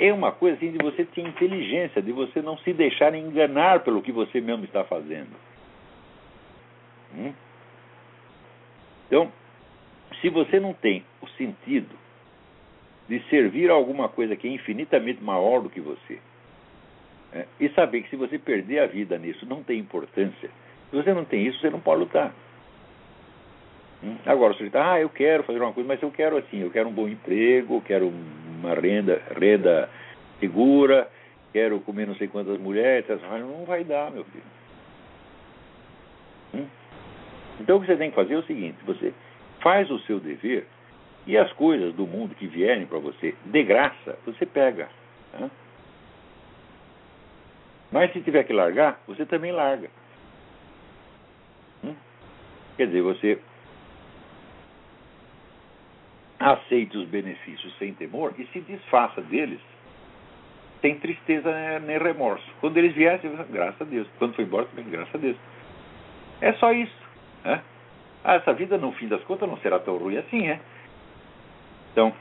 [0.01, 4.01] É uma coisa assim de você ter inteligência, de você não se deixar enganar pelo
[4.01, 5.35] que você mesmo está fazendo.
[7.17, 7.33] Hum?
[9.07, 9.33] Então,
[10.21, 11.97] se você não tem o sentido
[13.09, 16.21] de servir a alguma coisa que é infinitamente maior do que você,
[17.33, 20.49] é, e saber que se você perder a vida nisso não tem importância,
[20.91, 22.33] se você não tem isso, você não pode lutar.
[24.03, 24.17] Hum?
[24.25, 26.71] Agora, se você está, ah, eu quero fazer uma coisa, mas eu quero assim, eu
[26.71, 28.13] quero um bom emprego, quero
[28.59, 29.89] uma renda, renda
[30.41, 31.09] segura,
[31.53, 33.07] quero comer não sei quantas mulheres,
[33.41, 34.45] não vai dar, meu filho.
[36.55, 36.67] Hum?
[37.61, 39.13] Então o que você tem que fazer é o seguinte: você
[39.61, 40.67] faz o seu dever
[41.27, 44.89] e as coisas do mundo que vierem para você de graça, você pega.
[45.39, 45.51] Né?
[47.91, 49.89] Mas se tiver que largar, você também larga.
[51.85, 51.95] Hum?
[52.77, 53.39] Quer dizer, você
[56.39, 59.61] aceite os benefícios sem temor e se desfaça deles
[60.81, 62.45] sem tristeza nem remorso.
[62.61, 63.21] Quando eles vierem,
[63.51, 64.07] graças a Deus.
[64.19, 65.37] Quando foi embora, também, graças a Deus.
[66.41, 66.95] É só isso.
[67.45, 67.63] Né?
[68.25, 70.61] Ah, essa vida, no fim das contas, não será tão ruim assim, é?
[71.93, 72.13] Então,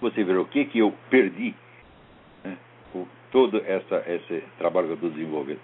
[0.00, 1.54] você vê o que, que eu perdi
[2.44, 2.56] né,
[2.92, 5.60] por todo essa, esse trabalho que eu estou desenvolvendo.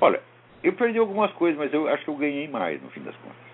[0.00, 0.20] Olha,
[0.62, 3.49] eu perdi algumas coisas, mas eu acho que eu ganhei mais, no fim das contas.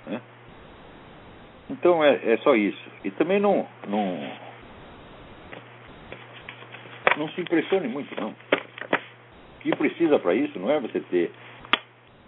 [1.69, 2.83] Então, é, é só isso.
[3.05, 4.33] E também não, não,
[7.17, 8.31] não se impressione muito, não.
[8.31, 11.33] O que precisa para isso não é você ter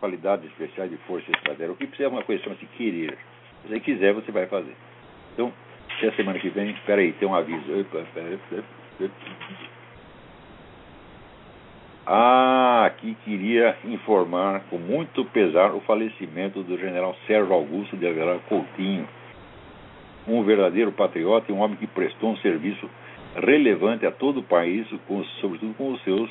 [0.00, 1.72] qualidades especiais de força estratégica.
[1.72, 3.16] O que precisa é uma coisa chama-se querer.
[3.62, 4.74] Se você quiser, você vai fazer.
[5.34, 5.52] Então,
[5.96, 7.86] até semana que vem, espera aí, tem um aviso.
[12.06, 18.38] Ah, aqui queria informar com muito pesar o falecimento do general Sérgio Augusto de Avelar
[18.48, 19.06] Coutinho,
[20.36, 22.88] um verdadeiro patriota e um homem que prestou um serviço
[23.36, 26.30] relevante a todo o país, com, sobretudo com os seus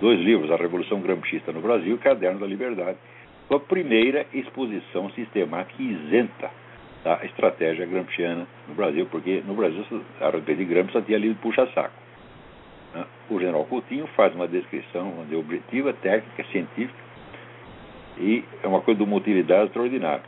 [0.00, 2.98] dois livros, A Revolução Gramscista no Brasil e Caderno da Liberdade,
[3.48, 6.50] com a primeira exposição sistemática e isenta
[7.04, 9.84] da estratégia gramsciana no Brasil, porque no Brasil,
[10.20, 11.94] a respeito de Gramsci, só tinha lido puxa-saco.
[12.94, 13.04] Né?
[13.30, 16.98] O general Coutinho faz uma descrição é objetiva, técnica, científica,
[18.18, 20.22] e é uma coisa de uma utilidade extraordinária.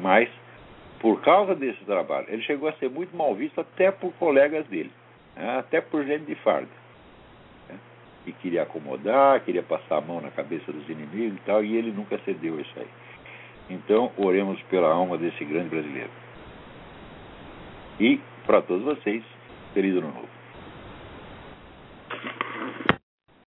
[0.00, 0.28] Mas,
[1.00, 4.90] por causa desse trabalho, ele chegou a ser muito mal visto até por colegas dele,
[5.36, 5.58] né?
[5.58, 6.68] até por gente de farda
[8.32, 11.90] que queria acomodar, queria passar a mão na cabeça dos inimigos e tal, e ele
[11.92, 12.86] nunca cedeu isso aí.
[13.70, 16.10] Então, oremos pela alma desse grande brasileiro.
[18.00, 19.22] E, para todos vocês,
[19.74, 20.37] feliz ano novo.